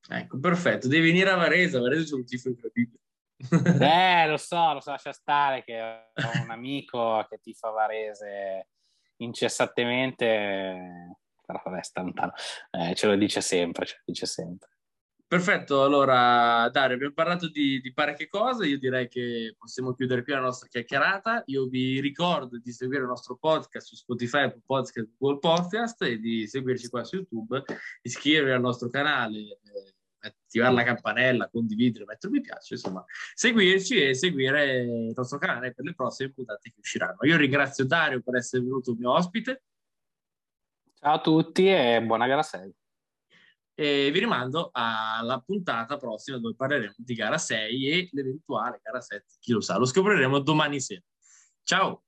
Ecco, 0.09 0.39
perfetto. 0.39 0.87
Devi 0.87 1.07
venire 1.07 1.29
a 1.29 1.35
Varese, 1.35 1.77
a 1.77 1.81
Varese 1.81 2.05
c'è 2.05 2.15
un 2.15 2.25
tifo 2.25 2.49
incredibile. 2.49 2.99
eh, 3.81 4.27
lo 4.27 4.37
so, 4.37 4.73
lo 4.73 4.81
so, 4.81 4.91
lascia 4.91 5.13
stare 5.13 5.63
che 5.63 5.81
ho 5.81 6.41
un 6.43 6.51
amico 6.51 7.25
che 7.29 7.39
tifa 7.39 7.69
Varese 7.69 8.67
incessantemente, 9.17 11.15
però 11.45 11.61
vabbè, 11.63 11.83
sta 11.83 12.01
lontano. 12.01 12.33
Eh, 12.71 12.95
ce 12.95 13.07
lo 13.07 13.15
dice 13.15 13.41
sempre, 13.41 13.85
ce 13.85 13.95
lo 13.97 14.03
dice 14.05 14.25
sempre. 14.25 14.69
Perfetto, 15.31 15.81
allora 15.81 16.67
Dario, 16.71 16.95
abbiamo 16.95 17.13
parlato 17.13 17.47
di, 17.47 17.79
di, 17.79 17.93
parecchie 17.93 18.27
cose, 18.27 18.67
io 18.67 18.77
direi 18.77 19.07
che 19.07 19.55
possiamo 19.57 19.93
chiudere 19.93 20.23
qui 20.23 20.33
la 20.33 20.41
nostra 20.41 20.67
chiacchierata. 20.67 21.43
Io 21.45 21.67
vi 21.67 22.01
ricordo 22.01 22.59
di 22.59 22.69
seguire 22.73 23.03
il 23.03 23.07
nostro 23.07 23.37
podcast 23.37 23.87
su 23.87 23.95
Spotify, 23.95 24.53
Podcast, 24.65 25.07
Google 25.17 25.39
Podcast 25.39 26.01
e 26.01 26.19
di 26.19 26.45
seguirci 26.47 26.89
qua 26.89 27.05
su 27.05 27.15
YouTube, 27.15 27.63
iscrivervi 28.01 28.51
al 28.51 28.59
nostro 28.59 28.89
canale, 28.89 29.39
eh, 29.39 29.93
attivare 30.19 30.73
la 30.73 30.83
campanella, 30.83 31.47
condividere, 31.49 32.03
mettere 32.03 32.33
mi 32.33 32.41
piace, 32.41 32.73
insomma, 32.73 33.01
seguirci 33.33 34.09
e 34.09 34.13
seguire 34.13 34.81
il 34.81 35.13
nostro 35.15 35.37
canale 35.37 35.73
per 35.73 35.85
le 35.85 35.93
prossime 35.93 36.33
puntate 36.33 36.71
che 36.71 36.79
usciranno. 36.81 37.19
Io 37.21 37.37
ringrazio 37.37 37.85
Dario 37.85 38.19
per 38.21 38.35
essere 38.35 38.63
venuto 38.63 38.93
mio 38.95 39.13
ospite. 39.13 39.63
Ciao 40.93 41.13
a 41.13 41.21
tutti 41.21 41.69
e 41.69 42.03
buona 42.03 42.27
gara 42.27 42.43
6 42.43 42.79
e 43.73 44.11
vi 44.11 44.19
rimando 44.19 44.69
alla 44.71 45.39
puntata 45.39 45.97
prossima 45.97 46.37
dove 46.37 46.55
parleremo 46.55 46.93
di 46.97 47.13
gara 47.13 47.37
6 47.37 47.87
e 47.89 48.09
l'eventuale 48.11 48.79
gara 48.81 49.01
7, 49.01 49.25
chi 49.39 49.51
lo 49.53 49.61
sa, 49.61 49.77
lo 49.77 49.85
scopriremo 49.85 50.39
domani 50.39 50.79
sera. 50.79 51.01
Ciao! 51.63 52.03